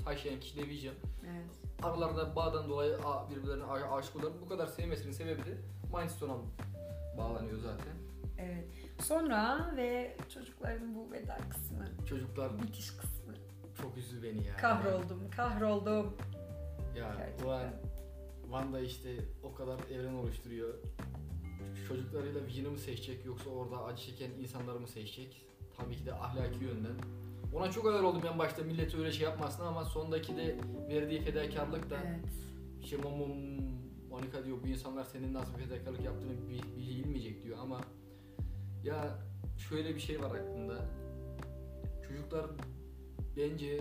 taşıyan 0.04 0.40
kişi 0.40 0.56
de 0.56 0.68
Vision. 0.68 0.94
Evet. 1.24 1.44
Aralarında 1.82 2.36
bağdan 2.36 2.68
dolayı 2.68 2.98
birbirlerine 3.30 3.64
aşık 3.64 4.16
oluyor. 4.16 4.32
Bu 4.44 4.48
kadar 4.48 4.66
sevmesinin 4.66 5.12
sebebi 5.12 5.40
de 5.40 5.54
Mind 5.96 6.10
Stone'a 6.10 6.36
bağlanıyor 7.18 7.58
zaten. 7.58 7.94
Evet. 8.38 8.64
Sonra 9.02 9.72
ve 9.76 10.16
çocukların 10.34 10.94
bu 10.94 11.12
veda 11.12 11.38
kısmı, 11.50 12.06
Çocuklar 12.08 12.62
bitiş 12.62 12.90
kısmı. 12.90 13.32
çok 13.82 13.96
üzdü 13.96 14.22
beni 14.22 14.46
ya. 14.46 14.56
Kahroldum, 14.56 15.30
kahroldum. 15.36 16.16
Ya 16.96 17.14
Gerçekten. 17.18 17.46
ulan 17.46 17.62
Wanda 18.50 18.80
işte 18.80 19.08
o 19.42 19.54
kadar 19.54 19.78
evren 19.92 20.14
oluşturuyor. 20.14 20.74
Çocuklarıyla 21.88 22.46
Vision'ı 22.46 22.70
mı 22.70 22.78
seçecek 22.78 23.24
yoksa 23.26 23.50
orada 23.50 23.84
acı 23.84 24.02
çeken 24.02 24.30
insanları 24.30 24.80
mı 24.80 24.88
seçecek? 24.88 25.46
Tabii 25.76 25.96
ki 25.96 26.06
de 26.06 26.14
ahlaki 26.14 26.64
yönden. 26.64 26.94
Ona 27.54 27.70
çok 27.70 27.86
ağır 27.86 28.02
oldum 28.02 28.22
en 28.32 28.38
başta 28.38 28.62
millet 28.62 28.94
öyle 28.94 29.12
şey 29.12 29.24
yapmasın 29.24 29.62
ama 29.66 29.84
sondaki 29.84 30.36
de 30.36 30.56
verdiği 30.88 31.20
fedakarlık 31.20 31.90
da 31.90 31.96
Evet. 32.06 32.32
işte 32.82 32.96
Momom 32.96 33.30
Monica 34.10 34.44
diyor 34.44 34.56
bu 34.64 34.66
insanlar 34.66 35.04
senin 35.04 35.34
nasıl 35.34 35.52
fedakarlık 35.54 36.04
yaptığını 36.04 36.32
bi- 36.50 36.78
bilmeyecek 36.78 37.44
diyor 37.44 37.58
ama 37.62 37.80
ya 38.84 39.18
şöyle 39.68 39.94
bir 39.94 40.00
şey 40.00 40.22
var 40.22 40.30
aklımda. 40.34 40.88
Çocuklar 42.08 42.46
bence 43.36 43.80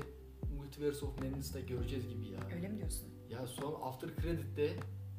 Multiverse 0.58 1.06
of 1.06 1.18
Madness'ta 1.22 1.60
göreceğiz 1.60 2.08
gibi 2.10 2.26
ya. 2.28 2.40
Öyle 2.56 2.68
mi 2.68 2.78
diyorsun? 2.78 3.08
Ya 3.30 3.48
son 3.48 3.74
After 3.84 4.10
Credit'te 4.22 4.66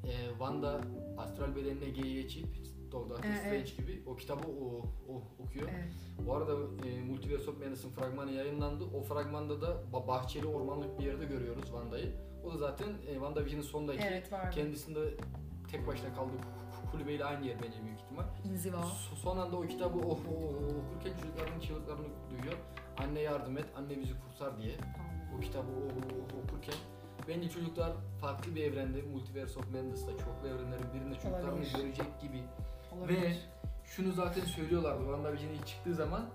e, 0.05 0.13
Wanda 0.39 0.81
astral 1.19 1.57
bedenine 1.57 1.89
geri 1.91 2.15
geçip 2.15 2.47
Doctor 2.93 3.21
Evet, 3.25 3.39
Strange 3.39 3.57
evet. 3.57 3.77
gibi 3.77 4.03
o 4.07 4.17
kitabı 4.17 4.49
o, 4.49 4.83
o 5.13 5.23
okuyor. 5.45 5.69
Evet. 5.75 5.93
Bu 6.27 6.35
arada 6.37 6.53
e, 6.87 7.01
Multiverse 7.01 7.51
of 7.51 7.59
Madness'ın 7.59 7.91
fragmanı 7.91 8.31
yayınlandı. 8.33 8.85
O 8.85 9.03
fragmanda 9.03 9.61
da 9.61 9.83
ba- 9.93 10.09
bahçeli 10.09 10.47
ormanlık 10.47 10.99
bir 10.99 11.05
yerde 11.05 11.25
görüyoruz 11.25 11.63
Wanda'yı. 11.65 12.13
O 12.45 12.53
da 12.53 12.59
zaten 12.59 12.89
e, 13.09 13.13
WandaVision'ın 13.13 13.63
sondaki 13.65 14.03
Evet 14.03 14.31
kendisinde 14.55 15.01
tek 15.71 15.87
başına 15.87 16.15
kaldığı 16.15 16.33
ku- 16.37 16.91
kulübeyle 16.93 17.25
aynı 17.25 17.47
yer 17.47 17.57
bence 17.63 17.85
büyük 17.85 18.01
ihtimal. 18.01 18.25
İnziva. 18.45 18.77
So- 18.77 19.17
son 19.23 19.37
anda 19.39 19.57
o 19.57 19.63
kitabı 19.67 19.99
o, 19.99 20.03
o- 20.03 20.13
o- 20.13 20.81
okurken 20.81 21.17
çocukların 21.23 21.61
çığlıklarını 21.61 22.07
duyuyor. 22.31 22.57
Anne 22.99 23.21
yardım 23.21 23.59
et, 23.59 23.67
anne 23.77 23.99
bizi 24.01 24.13
kurtar 24.21 24.59
diye 24.63 24.75
o 25.37 25.41
kitabı 25.41 25.67
o, 25.71 25.81
o- 25.83 26.43
okurken 26.45 26.75
bence 27.31 27.49
çocuklar 27.51 27.93
farklı 28.21 28.55
bir 28.55 28.65
evrende 28.65 29.03
Multiverse 29.03 29.59
of 29.59 29.67
Madness'ta 29.71 30.13
çoklu 30.13 30.49
evrenlerin 30.49 30.95
birinde 30.95 31.15
çocuklarını 31.15 31.51
Olabilir. 31.53 31.73
görecek 31.77 32.21
gibi 32.21 32.43
Olabilir. 32.99 33.23
ve 33.23 33.35
şunu 33.85 34.13
zaten 34.13 34.45
söylüyorlardı 34.45 35.01
WandaVision 35.03 35.51
ilk 35.51 35.67
çıktığı 35.67 35.95
zaman 35.95 36.31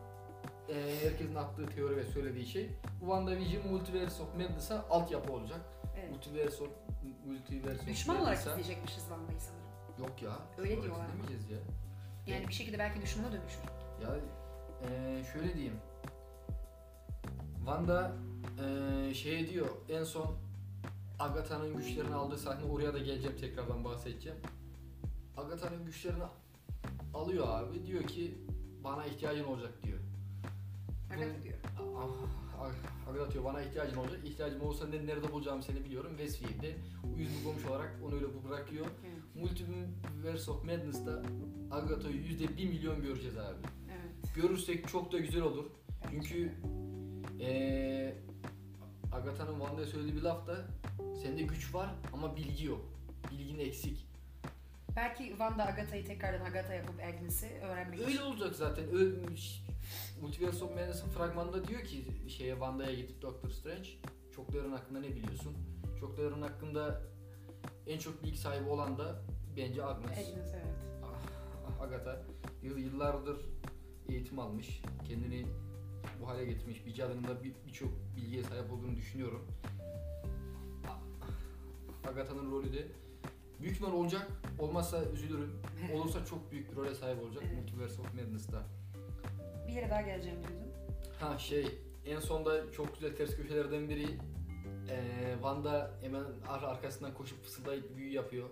e, 0.69 0.95
herkesin 1.03 1.35
attığı 1.35 1.65
teori 1.65 1.97
ve 1.97 2.03
söylediği 2.03 2.45
şey 2.45 2.69
bu 3.01 3.05
WandaVision 3.05 3.67
Multiverse 3.67 4.23
of 4.23 4.33
Madness'a 4.35 4.85
altyapı 4.89 5.33
olacak. 5.33 5.61
Evet. 5.99 6.11
Multiverse 6.11 6.63
of 6.63 6.69
Multiverse 7.27 7.81
of 7.81 7.87
Düşman 7.87 8.21
olarak 8.21 8.37
Madness'a- 8.37 8.49
izleyecekmişiz 8.51 8.99
Wanda'yı 9.03 9.39
sanırım. 9.39 9.65
Yok 9.99 10.21
ya. 10.21 10.39
Öyle 10.57 10.81
diyorlar 10.83 11.05
izlemeyeceğiz 11.05 11.49
ya. 11.49 11.57
Yani 12.27 12.47
bir 12.47 12.53
şekilde 12.53 12.79
belki 12.79 13.01
düşmana 13.01 13.31
dönüşür. 13.31 13.59
Ya 14.03 14.15
eee, 14.81 15.23
şöyle 15.33 15.53
diyeyim. 15.53 15.75
Wanda 17.57 18.11
eee 18.59 19.13
şey 19.13 19.49
diyor 19.49 19.67
en 19.89 20.03
son 20.03 20.35
Agatha'nın 21.19 21.77
güçlerini 21.77 22.15
aldığı 22.15 22.37
sahne 22.37 22.63
oraya 22.71 22.93
da 22.93 22.97
geleceğim 22.99 23.37
tekrardan 23.37 23.83
bahsedeceğim. 23.83 24.37
Agatha'nın 25.37 25.85
güçlerini 25.85 26.23
alıyor 27.13 27.45
abi 27.49 27.85
diyor 27.85 28.03
ki 28.03 28.37
bana 28.83 29.05
ihtiyacın 29.05 29.43
olacak 29.43 29.71
diyor. 29.83 29.99
Agatha 31.13 31.43
diyor. 31.43 31.57
Ah, 31.97 32.07
ah, 32.61 33.09
Agatha 33.11 33.31
diyor 33.31 33.43
bana 33.43 33.61
ihtiyacın 33.61 33.97
olacak. 33.97 34.19
İhtiyacım 34.25 34.61
olursa 34.61 34.87
ne- 34.87 35.05
nerede 35.07 35.31
bulacağımı 35.31 35.63
seni 35.63 35.85
biliyorum. 35.85 36.11
Westfield'de 36.17 36.75
uyuz 37.15 37.29
bir 37.39 37.43
komşu 37.43 37.69
olarak 37.69 37.99
onu 38.05 38.15
öyle 38.15 38.25
bırakıyor. 38.49 38.85
Evet. 39.05 39.35
Multiverse 39.35 40.51
of 40.51 40.63
Madness'ta 40.63 41.23
Agatha'yı 41.71 42.15
%1 42.15 42.65
milyon 42.69 43.01
göreceğiz 43.01 43.37
abi. 43.37 43.57
evet. 43.91 44.35
Görürsek 44.35 44.87
çok 44.87 45.11
da 45.11 45.19
güzel 45.19 45.41
olur. 45.41 45.65
Çünkü 46.11 46.51
de. 47.39 48.17
Agatha'nın 49.15 49.59
Wanda'ya 49.59 49.87
söylediği 49.87 50.15
bir 50.15 50.21
laf 50.21 50.47
da 50.47 50.65
sende 51.23 51.41
güç 51.41 51.73
var 51.73 51.89
ama 52.13 52.35
bilgi 52.35 52.65
yok. 52.65 52.81
Bilgin 53.31 53.59
eksik. 53.59 54.07
Belki 54.95 55.27
Wanda 55.29 55.65
Agatha'yı 55.65 56.05
tekrardan 56.05 56.45
Agatha 56.45 56.73
yapıp 56.73 56.99
Agnes'i 57.03 57.47
öğrenmek 57.63 57.99
Öyle 57.99 58.11
için. 58.11 58.21
olacak 58.23 58.55
zaten. 58.55 58.89
Ölmüş. 58.89 59.61
Multiverse 60.21 60.63
of 60.65 60.71
Madness'ın 60.71 61.09
fragmanında 61.09 61.67
diyor 61.67 61.81
ki 61.83 62.05
şeye 62.29 62.51
Wanda'ya 62.53 62.93
gidip 62.95 63.21
Doctor 63.21 63.49
Strange 63.49 63.89
çokların 64.35 64.71
hakkında 64.71 64.99
ne 64.99 65.07
biliyorsun? 65.15 65.53
Çokların 65.99 66.41
hakkında 66.41 67.01
en 67.87 67.99
çok 67.99 68.23
bilgi 68.23 68.37
sahibi 68.37 68.69
olan 68.69 68.97
da 68.97 69.21
bence 69.57 69.85
Agnes. 69.85 70.11
Agnes 70.11 70.53
evet. 70.53 70.75
Ah, 71.03 71.81
Agatha 71.83 72.21
yıl- 72.63 72.77
yıllardır 72.77 73.37
eğitim 74.09 74.39
almış. 74.39 74.81
Kendini 75.07 75.45
bu 76.21 76.27
hale 76.27 76.45
getirmiş. 76.45 76.85
Bir 76.85 76.93
cadının 76.93 77.23
bir- 77.43 77.53
birçok 77.67 77.89
bilgiye 78.15 78.43
sahip 78.43 78.71
olduğunu 78.73 78.95
düşünüyorum. 78.95 79.45
Agatha'nın 82.07 82.51
rolü 82.51 82.73
de 82.73 82.87
büyük 83.61 83.73
ihtimal 83.75 83.93
olacak. 83.93 84.27
Olmazsa 84.59 85.03
üzülürüm. 85.13 85.51
Olursa 85.93 86.25
çok 86.25 86.51
büyük 86.51 86.71
bir 86.71 86.75
role 86.75 86.95
sahip 86.95 87.21
olacak 87.23 87.43
Evet. 87.47 87.57
Multiverse 87.57 88.01
of 88.01 88.13
Madness'ta. 88.13 88.63
Bir 89.67 89.73
yere 89.73 89.89
daha 89.89 90.01
geleceğim 90.01 90.37
diyordun. 90.39 90.67
Ha 91.19 91.37
şey 91.37 91.65
en 92.05 92.19
sonda 92.19 92.71
çok 92.71 92.93
güzel 92.93 93.15
ters 93.15 93.35
köşelerden 93.37 93.89
biri 93.89 94.03
eee 94.03 95.33
Wanda 95.33 95.91
hemen 96.01 96.23
ar- 96.47 96.63
arkasından 96.63 97.13
koşup 97.13 97.43
fısıldayıp 97.43 97.95
büyü 97.97 98.13
yapıyor 98.13 98.49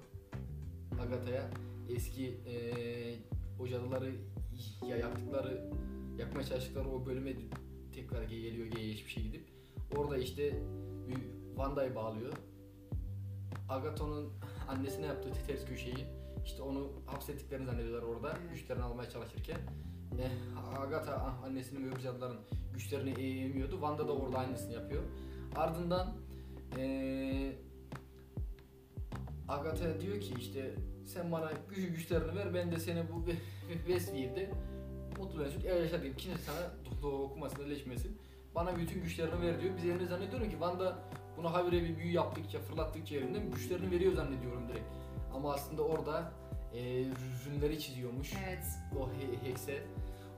Agatha'ya. 1.02 1.50
Eski 1.90 2.24
eee 2.24 3.16
o 3.60 3.68
cadıları 3.68 4.12
ya 4.90 4.98
yaptıkları 4.98 5.70
yapmaya 6.18 6.44
çalıştıkları 6.44 6.90
o 6.90 7.06
bölüme 7.06 7.34
tekrar 7.96 8.24
ge- 8.24 8.42
geliyor 8.42 8.68
ge- 8.68 8.86
geçmişe 8.88 9.22
gidip 9.22 9.44
orada 9.98 10.18
işte 10.18 10.60
bir 11.08 11.18
Wanda'yı 11.56 11.96
bağlıyor. 11.96 12.34
Agatha'nın 13.70 14.30
annesine 14.68 15.06
yaptığı 15.06 15.30
ters 15.48 15.66
köşeyi 15.66 16.06
işte 16.46 16.62
onu 16.62 16.92
hapsettiklerini 17.06 17.66
zannediyorlar 17.66 18.02
orada 18.08 18.38
Evet. 18.42 18.52
güçlerini 18.54 18.84
almaya 18.84 19.10
çalışırken. 19.10 19.58
Eh, 20.20 20.80
Agatha 20.82 21.16
annesinin 21.46 21.86
ve 21.86 21.92
öbür 21.94 22.02
cadıların 22.02 22.38
güçlerini 22.74 23.10
emiyordu. 23.10 23.72
Wanda 23.72 24.08
da 24.08 24.12
orada 24.16 24.38
aynısını 24.38 24.74
yapıyor. 24.74 25.04
Ardından 25.56 26.14
eee 26.78 27.56
Agatha 29.48 30.02
diyor 30.02 30.22
ki 30.22 30.34
işte 30.40 30.76
sen 31.06 31.32
bana 31.32 31.52
gücü 31.70 31.88
güçlerini 31.88 32.36
ver 32.36 32.54
ben 32.54 32.72
de 32.72 32.80
seni 32.80 33.04
bu 33.12 33.26
Westfield'de 33.88 34.52
mutlu 35.20 35.40
mesut 35.40 35.64
yaşatayım. 35.66 36.16
Kimse 36.18 36.38
sana 36.38 36.58
do- 36.60 37.02
do- 37.04 37.22
okumasın, 37.24 37.70
leşmesin. 37.70 38.18
Bana 38.56 38.78
bütün 38.78 39.04
güçlerini 39.04 39.42
ver 39.42 39.62
diyor. 39.62 39.74
Biz 39.78 39.86
evine 39.86 40.06
zannediyorum 40.06 40.46
ki 40.46 40.52
Wanda 40.52 40.98
buna 41.38 41.54
habire 41.54 41.84
bir 41.84 41.98
büyü 41.98 42.12
yaptıkça, 42.12 42.60
fırlattıkça 42.60 43.16
elinden 43.16 43.52
güçlerini 43.52 43.92
veriyor 43.92 44.14
zannediyorum 44.14 44.70
direkt. 44.70 44.86
Ama 45.34 45.54
aslında 45.54 45.82
orada 45.82 46.32
eee 46.74 47.06
rünleri 47.46 47.80
çiziyormuş 47.80 48.34
Evet. 48.46 48.64
o 49.00 49.10
he- 49.10 49.50
hekse. 49.50 49.84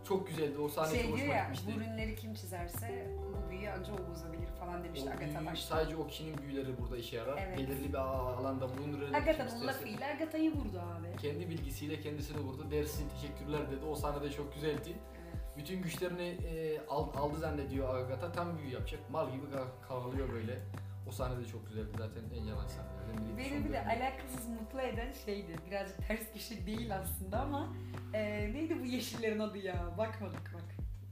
Çok 0.05 0.27
güzeldi. 0.27 0.57
O 0.59 0.69
sahne 0.69 0.89
Şey 0.95 1.01
çok 1.01 1.07
diyor 1.07 1.17
hoşuma 1.19 1.33
ya, 1.35 1.43
gitmişti. 1.43 1.67
bu 1.75 1.79
ürünleri 1.81 2.15
kim 2.15 2.33
çizerse 2.33 3.07
bu 3.45 3.49
büyüyü 3.49 3.69
anca 3.69 3.93
o 3.93 4.11
bozabilir 4.11 4.47
falan 4.59 4.83
demişti 4.83 5.09
O 5.09 5.11
Agatha 5.11 5.39
büyü- 5.39 5.45
başta. 5.51 5.75
sadece 5.75 5.95
o 5.95 6.07
kişinin 6.07 6.37
büyüleri 6.37 6.77
burada 6.81 6.97
işe 6.97 7.15
yarar. 7.17 7.37
Evet. 7.47 7.57
Belirli 7.57 7.89
bir 7.89 7.97
alanda 7.97 8.77
bulunur. 8.77 9.13
Agatha'nın 9.13 9.67
lafıyla 9.67 10.07
Agatha'yı 10.15 10.51
vurdu 10.51 10.79
abi. 10.79 11.21
Kendi 11.21 11.49
bilgisiyle 11.49 12.01
kendisini 12.01 12.37
vurdu. 12.37 12.71
Dersin 12.71 13.09
teşekkürler 13.09 13.71
dedi. 13.71 13.85
O 13.85 13.95
sahne 13.95 14.21
de 14.21 14.31
çok 14.31 14.53
güzeldi. 14.53 14.81
Evet. 14.85 15.57
Bütün 15.57 15.81
güçlerini 15.81 16.27
e, 16.27 16.81
al- 16.89 17.13
aldı 17.15 17.37
zannediyor 17.39 17.95
Agatha. 17.99 18.31
Tam 18.31 18.57
büyü 18.57 18.69
yapacak. 18.73 19.09
Mal 19.09 19.31
gibi 19.31 19.45
ka- 19.45 19.87
kavruluyor 19.87 20.31
böyle. 20.33 20.59
O 21.07 21.11
sahne 21.11 21.37
de 21.43 21.45
çok 21.47 21.67
güzeldi 21.67 21.89
zaten 21.97 22.21
en 22.39 22.43
yalan 22.43 22.67
sahnelerden 22.67 23.37
biri. 23.37 23.51
Beni 23.51 23.65
bir 23.65 23.71
de 23.73 23.79
alakasız 23.85 24.47
mutlu 24.49 24.81
eden 24.81 25.11
şeydi. 25.25 25.55
Birazcık 25.67 26.07
ters 26.07 26.47
şey 26.47 26.65
değil 26.65 26.95
aslında 26.95 27.39
ama 27.41 27.73
e, 28.13 28.23
neydi 28.53 28.79
bu 28.81 28.85
yeşillerin 28.85 29.39
adı 29.39 29.57
ya? 29.57 29.85
Bakmadık 29.97 30.51
bak. 30.53 30.63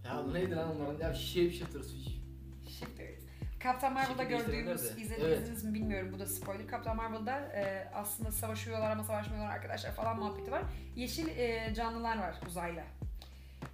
Ya 0.06 0.24
bu 0.26 0.34
neydi 0.34 0.56
lan 0.56 0.76
onların? 0.76 1.08
Ya 1.08 1.14
şey 1.14 1.46
bir 1.46 1.52
şey 1.54 1.68
tırsın. 1.68 2.00
Shifters. 2.70 3.20
Captain 3.64 3.94
Marvel'da 3.94 4.24
Şekil 4.24 4.38
gördüğümüz, 4.38 4.82
değiştirenler 4.82 4.98
de. 4.98 5.02
izlediniz 5.38 5.50
Evet. 5.50 5.64
mi 5.64 5.74
bilmiyorum 5.74 6.10
bu 6.14 6.20
da 6.20 6.26
spoiler. 6.26 6.68
Captain 6.72 6.98
Marvel'da 6.98 7.40
e, 7.40 7.90
aslında 7.94 8.32
savaşıyorlar 8.32 8.92
ama 8.92 9.04
savaşmıyorlar 9.04 9.52
arkadaşlar 9.52 9.92
falan 9.92 10.20
muhabbeti 10.20 10.52
var. 10.52 10.64
Yeşil 10.96 11.28
e, 11.28 11.74
canlılar 11.76 12.18
var 12.18 12.36
uzaylı. 12.48 12.82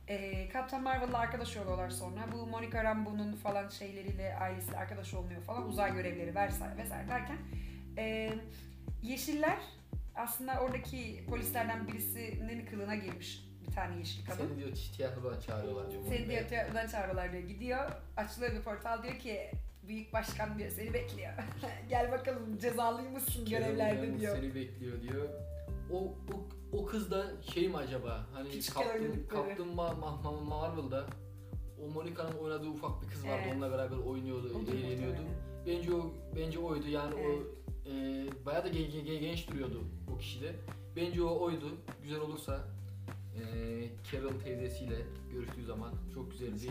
E, 0.08 0.48
Captain 0.54 0.84
Marvel'la 0.84 1.18
arkadaş 1.18 1.58
oluyorlar 1.58 1.90
sonra. 1.90 2.26
Bu 2.32 2.48
Monica 2.48 2.84
Rambeau'nun 2.84 3.34
falan 3.36 3.70
şeyleriyle 3.70 4.38
ailesiyle 4.38 4.78
arkadaş 4.78 5.14
olmuyor 5.14 5.42
falan. 5.42 5.68
Uzay 5.68 5.94
görevleri 5.94 6.36
vesaire 6.36 6.78
vesaire 6.78 7.08
derken 7.08 7.38
e, 7.98 8.34
yeşiller 9.04 9.58
aslında 10.16 10.60
oradaki 10.60 11.26
polislerden 11.30 11.88
birisinin 11.88 12.66
kılığına 12.66 12.96
girmiş 12.96 13.46
bir 13.68 13.74
tane 13.74 13.98
yeşil 13.98 14.26
kadın. 14.26 14.48
Seni 14.48 14.58
diyor 14.58 14.70
tiyatrodan 14.96 15.40
çağırıyorlar 15.40 15.92
diyor. 15.92 16.04
Seni 16.10 16.30
diyor 16.30 16.48
tiyatrodan 16.48 16.88
çağırıyorlar 16.88 17.32
diyor. 17.32 17.44
Gidiyor 17.44 17.92
açılıyor 18.18 18.56
bir 18.56 18.62
portal 18.62 19.04
diyor 19.04 19.20
ki 19.20 19.52
büyük 19.88 20.14
başkan 20.14 20.60
diyor 20.60 20.70
seni 20.70 20.94
bekliyor. 20.94 21.34
Gel 21.90 22.12
bakalım 22.12 22.58
cezalıymışsın 22.58 23.46
görevlerde 23.46 24.20
diyor. 24.20 24.36
Seni 24.36 24.56
bekliyor 24.56 25.02
diyor. 25.02 25.30
O, 25.92 25.98
o, 26.34 26.50
o 26.74 26.86
kız 26.86 27.12
da 27.12 27.26
şey 27.54 27.68
mi 27.68 27.78
acaba? 27.78 28.26
Hani 28.34 28.48
oynadıkları. 28.50 29.48
Captain 29.48 29.70
Ma- 29.70 30.00
Ma- 30.00 30.22
Ma- 30.24 30.44
Marvel'da 30.50 31.06
o 31.86 31.92
Monica'nın 31.94 32.32
oynadığı 32.38 32.68
ufak 32.70 33.02
bir 33.02 33.08
kız 33.08 33.26
vardı. 33.28 33.42
Evet. 33.44 33.54
Onunla 33.54 33.72
beraber 33.72 33.98
oynuyordu, 33.98 34.48
Odur 34.64 34.74
eğleniyordu. 34.74 35.22
Bence 35.68 35.94
o 35.94 36.12
bence 36.36 36.60
oydu. 36.60 36.88
Yani 36.88 37.14
Evet. 37.20 37.40
o 37.86 37.90
e, 37.90 38.26
bayağı 38.46 38.64
da 38.64 38.68
gen- 38.68 38.92
gen- 39.06 39.20
genç 39.22 39.48
duruyordu 39.48 39.84
o 40.14 40.18
kişide. 40.18 40.56
Bence 40.96 41.24
o 41.24 41.40
oydu. 41.40 41.66
Güzel 42.04 42.20
olursa 42.20 42.60
e, 43.36 43.42
Carol 44.12 44.40
teyzesiyle 44.44 44.96
görüştüğü 45.32 45.66
zaman 45.66 45.94
çok 46.14 46.32
güzel 46.32 46.54
bir 46.54 46.70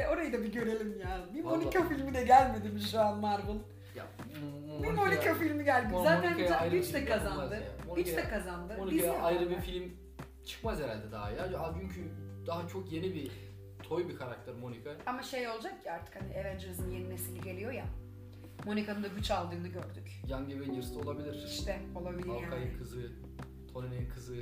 Ya 0.00 0.10
orayı 0.12 0.32
da 0.32 0.42
bir 0.42 0.52
görelim 0.52 1.00
ya. 1.00 1.20
Bir 1.34 1.44
Vallahi- 1.44 1.58
Monica 1.64 1.88
filmi 1.88 2.14
de 2.14 2.24
gelmedi 2.24 2.68
mi 2.68 2.80
şu 2.80 3.00
an 3.00 3.18
Marvel? 3.20 3.56
Ya 3.96 4.06
Bir 4.82 4.90
Monica 4.90 5.34
filmi 5.34 5.64
geldi. 5.64 5.94
Zaten 6.04 6.38
bir 6.38 6.48
de 6.94 7.04
kazandı. 7.04 7.62
Güç 7.96 8.06
de 8.06 8.28
kazandı. 8.28 8.72
Dizi 8.72 8.80
Monica'ya 8.80 9.22
ayrı 9.22 9.50
bir 9.50 9.60
film 9.60 9.92
çıkmaz 10.44 10.80
herhalde 10.80 11.12
daha 11.12 11.30
ya. 11.30 11.48
Çünkü 11.80 12.10
daha 12.46 12.68
çok 12.68 12.92
yeni 12.92 13.14
bir 13.14 13.30
toy 13.82 14.08
bir 14.08 14.16
karakter 14.16 14.54
Monica. 14.54 14.90
Ama 15.06 15.22
şey 15.22 15.48
olacak 15.48 15.74
ya 15.86 15.94
artık 15.94 16.16
hani 16.16 16.40
Avengers'ın 16.40 16.90
yeni 16.90 17.10
nesili 17.10 17.40
geliyor 17.40 17.72
ya. 17.72 17.84
Monica'nın 18.66 19.02
da 19.02 19.08
güç 19.08 19.30
aldığını 19.30 19.68
gördük. 19.68 20.22
Young 20.28 20.52
Avengers'ta 20.52 20.98
olabilir. 20.98 21.44
İşte 21.46 21.80
olabilir 21.94 22.26
yani. 22.28 22.40
Hawkeye'in 22.40 22.78
kızı, 22.78 23.12
Tony'nin 23.72 24.08
kızı, 24.08 24.36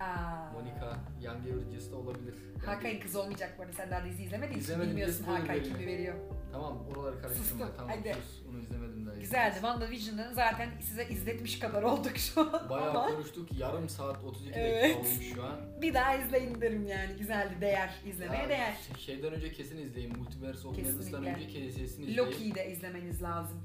Aa. 0.00 0.52
Monica, 0.52 0.96
Young 1.22 1.40
Avengers'ta 1.52 1.96
olabilir. 1.96 2.34
Yani- 2.56 2.66
Hakan'ın 2.66 3.00
kızı 3.00 3.20
olmayacak 3.20 3.54
bu 3.58 3.62
arada. 3.62 3.72
Sen 3.72 3.90
daha 3.90 4.04
dizi 4.04 4.22
izlemediğin 4.22 4.60
için 4.60 4.80
bilmiyorsun 4.80 5.26
veriyor. 5.26 5.64
kimi 5.64 5.86
veriyor. 5.86 6.14
Tamam 6.52 6.78
oraları 6.88 7.22
karıştırma. 7.22 7.48
Sustum, 7.48 7.68
Tamam 7.76 7.96
hadi. 7.98 8.14
sus. 8.14 8.46
Onu 8.50 8.60
izlemedim. 8.60 8.91
Güzeldi. 9.22 9.54
WandaVision'ı 9.54 10.30
zaten 10.34 10.68
size 10.80 11.04
izletmiş 11.08 11.58
kadar 11.58 11.82
olduk 11.82 12.16
şu 12.16 12.40
an. 12.40 12.70
Bayağı 12.70 12.90
Ama 12.90 13.06
konuştuk. 13.06 13.48
Yarım 13.58 13.88
saat 13.88 14.24
32 14.24 14.58
Evet. 14.58 14.82
dakika 14.84 14.98
olmuş 15.00 15.34
şu 15.34 15.42
an. 15.44 15.56
bir 15.82 15.94
daha 15.94 16.14
izleyin 16.16 16.60
derim 16.60 16.86
yani. 16.86 17.16
Güzeldi. 17.18 17.54
Değer. 17.60 17.90
izlemeye 18.06 18.42
Ya, 18.42 18.48
değer. 18.48 18.74
Şeyden 18.98 19.32
önce 19.32 19.52
kesin 19.52 19.78
izleyin. 19.78 20.16
Multiverse 20.18 20.68
of 20.68 20.78
Madness'tan 20.78 21.24
önce 21.24 21.46
kesin 21.48 21.84
izleyin. 21.84 22.16
Loki'yi 22.16 22.54
de 22.54 22.70
izlemeniz 22.72 23.22
lazım. 23.22 23.60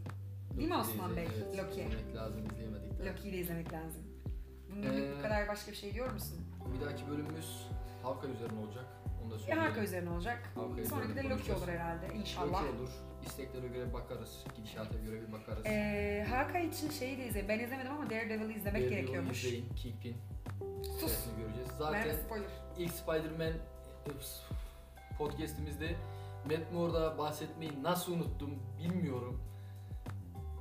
Değil 0.57 0.69
mi 0.69 0.75
Osman 0.77 1.15
Bey? 1.15 1.27
Evet, 1.35 1.57
Loki. 1.57 1.81
izlemek 1.81 2.15
lazım 2.15 2.45
izleyemedik. 2.51 2.99
daha. 2.99 3.07
Loki'yi 3.09 3.33
de 3.33 3.37
izlemek 3.37 3.73
lazım. 3.73 4.01
Bunun 4.71 4.83
Ee, 4.83 5.17
bu 5.17 5.21
kadar 5.21 5.47
başka 5.47 5.71
bir 5.71 5.77
şey 5.77 5.93
diyor 5.93 6.11
musun? 6.13 6.37
Bir 6.75 6.85
dahaki 6.85 7.07
bölümümüz 7.09 7.67
Hawkeye 8.03 8.33
üzerine 8.33 8.59
olacak. 8.59 8.85
Onu 9.23 9.31
da 9.31 9.33
Ya 9.35 9.39
söyleyeyim. 9.39 9.61
Haka 9.69 9.81
üzerine 9.81 10.09
olacak. 10.09 10.51
Hawkeye 10.55 10.85
Sonraki 10.87 11.15
de 11.15 11.23
Loki 11.23 11.53
olur 11.53 11.67
herhalde 11.67 12.07
inşallah. 12.19 12.63
Loki 12.63 12.77
olur. 12.77 12.89
İsteklere 13.27 13.67
göre 13.67 13.93
bakarız. 13.93 14.43
Gidişata 14.55 14.97
göre 14.97 15.21
bir 15.27 15.31
bakarız. 15.33 15.65
Ee, 15.65 16.25
Haka 16.29 16.59
için 16.59 16.89
şeyi 16.89 17.17
de 17.17 17.27
izleyin. 17.27 17.47
Ben 17.49 17.59
izlemedim 17.59 17.91
ama 17.91 18.09
Daredevil'ı 18.09 18.53
izlemek 18.53 18.81
Daredevil'ı 18.81 18.89
gerekiyormuş. 18.89 19.43
izleyin. 19.43 19.65
Kingpin. 19.75 20.15
Sus. 20.99 21.11
Sesini 21.11 21.37
göreceğiz. 21.41 21.69
Zaten... 21.77 22.01
Zaten 22.01 22.15
spoiler. 22.25 22.47
ilk 22.77 22.91
Spider-Man 22.91 23.53
podcastimizde 25.17 25.95
Matt 26.45 26.73
Murdock'a 26.73 27.17
bahsetmeyi 27.17 27.83
nasıl 27.83 28.13
unuttum 28.13 28.59
bilmiyorum. 28.79 29.41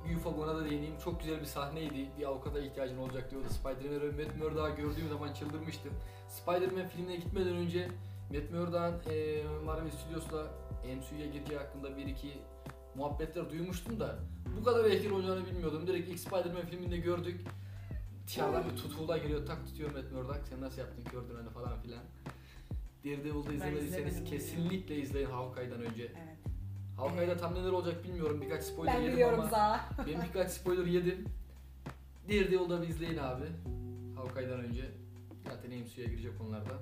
Bir 0.09 0.15
ufak 0.15 0.39
ona 0.39 0.55
da 0.55 0.65
değineyim. 0.69 0.95
Çok 1.03 1.19
güzel 1.21 1.39
bir 1.39 1.45
sahneydi. 1.45 2.07
Bir 2.19 2.25
avukata 2.25 2.59
ihtiyacın 2.59 2.97
olacak 2.97 3.31
diyordu. 3.31 3.47
Spider-Man 3.49 4.01
ve 4.17 4.23
Matt 4.23 4.37
Murdock'ı 4.37 4.81
gördüğüm 4.81 5.09
zaman 5.09 5.33
çıldırmıştım. 5.33 5.93
Spider-Man 6.29 6.87
filmine 6.87 7.15
gitmeden 7.15 7.55
önce 7.55 7.87
Matt 8.33 8.51
Murdock'ın 8.51 9.11
e, 9.11 9.43
Marvel 9.65 9.91
Studios'la 9.91 10.47
MCU'ya 10.83 11.25
girdiği 11.25 11.57
hakkında 11.57 11.97
bir 11.97 12.05
iki 12.05 12.37
muhabbetler 12.95 13.49
duymuştum 13.49 13.99
da 13.99 14.19
bu 14.59 14.63
kadar 14.63 14.85
etkili 14.85 15.13
olacağını 15.13 15.45
bilmiyordum. 15.45 15.87
Direkt 15.87 16.09
ilk 16.09 16.19
Spider-Man 16.19 16.65
filminde 16.65 16.97
gördük. 16.97 17.41
Dışarıdan 18.27 18.63
bir 18.71 18.77
tutuğula 18.77 19.17
giriyor, 19.17 19.45
tak 19.45 19.65
tutuyor 19.67 19.91
Matt 19.91 20.11
Murdock. 20.11 20.47
Sen 20.49 20.61
nasıl 20.61 20.79
yaptın 20.81 21.03
gördün 21.11 21.35
hani 21.35 21.49
falan 21.49 21.81
filan. 21.81 21.99
Daredevil'da 23.05 23.53
izlemediyseniz 23.53 24.23
kesinlikle 24.23 24.95
izleyin 24.95 25.29
Hawkeye'dan 25.29 25.81
önce. 25.81 26.03
Evet. 26.03 26.37
Hawkeye'da 26.97 27.37
tam 27.37 27.55
neler 27.55 27.71
olacak 27.71 28.03
bilmiyorum. 28.03 28.41
Birkaç 28.41 28.63
spoiler 28.63 28.93
Ben 28.95 28.99
yedim 28.99 29.13
biliyorum 29.13 29.39
ama 29.39 29.49
Zaha. 29.49 29.89
ben 30.07 30.21
birkaç 30.27 30.51
spoiler 30.51 30.85
yedim. 30.85 31.25
Daredevil'da 32.29 32.81
bir 32.81 32.87
izleyin 32.87 33.17
abi. 33.17 33.45
Hawkeye'dan 34.15 34.59
önce. 34.59 34.85
Zaten 35.45 35.71
MCU'ya 35.71 36.07
girecek 36.07 36.31
onlarda. 36.41 36.73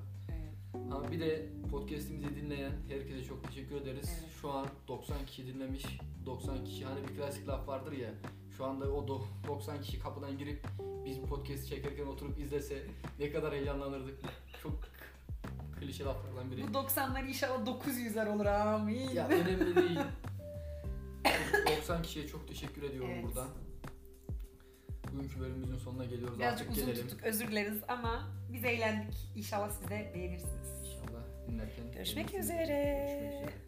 Ama 0.91 1.11
bir 1.11 1.19
de 1.19 1.45
podcast'imizi 1.71 2.35
dinleyen 2.35 2.71
herkese 2.89 3.23
çok 3.23 3.43
teşekkür 3.43 3.75
ederiz. 3.75 4.19
Evet. 4.21 4.31
Şu 4.41 4.51
an 4.51 4.67
90 4.87 5.25
kişi 5.25 5.47
dinlemiş. 5.47 5.85
90 6.25 6.65
kişi 6.65 6.85
hani 6.85 7.07
bir 7.07 7.15
klasik 7.15 7.47
laf 7.47 7.67
vardır 7.67 7.91
ya. 7.91 8.09
Şu 8.57 8.65
anda 8.65 8.91
o 8.91 9.05
do- 9.07 9.47
90 9.47 9.81
kişi 9.81 9.99
kapıdan 9.99 10.37
girip 10.37 10.67
biz 11.05 11.21
bu 11.21 11.25
podcast'i 11.25 11.67
çekerken 11.69 12.05
oturup 12.05 12.39
izlese 12.39 12.83
ne 13.19 13.31
kadar 13.31 13.53
heyecanlanırdık. 13.53 14.19
Çok 14.63 14.79
klişe 15.79 16.03
laflardan 16.03 16.51
biri. 16.51 16.63
Bu 16.73 16.77
90'lar 16.77 17.27
inşallah 17.27 17.65
900'ler 17.67 18.29
olur 18.35 18.45
amin. 18.45 19.09
Ya 19.09 19.27
önemli 19.27 19.75
değil. 19.75 19.99
90 21.77 22.01
kişiye 22.01 22.27
çok 22.27 22.47
teşekkür 22.47 22.83
ediyorum 22.83 23.09
Evet. 23.13 23.23
buradan. 23.25 23.47
Bugünkü 25.15 25.39
bölümümüzün 25.39 25.77
sonuna 25.77 26.05
geliyoruz. 26.05 26.39
Birazcık 26.39 26.67
Artık 26.67 26.71
uzun 26.77 26.85
gelelim. 26.85 27.07
tuttuk 27.07 27.23
özür 27.25 27.47
dileriz 27.47 27.77
ama 27.87 28.27
biz 28.53 28.65
eğlendik. 28.65 29.15
İnşallah 29.35 29.69
siz 29.69 29.89
de 29.89 30.11
beğenirsiniz. 30.15 30.69
İnşallah 30.83 31.23
dinlerken. 31.47 31.91
Görüşmek 31.95 32.33
üzere. 32.33 32.65
Görüşmek 32.65 33.39
üzere. 33.43 33.64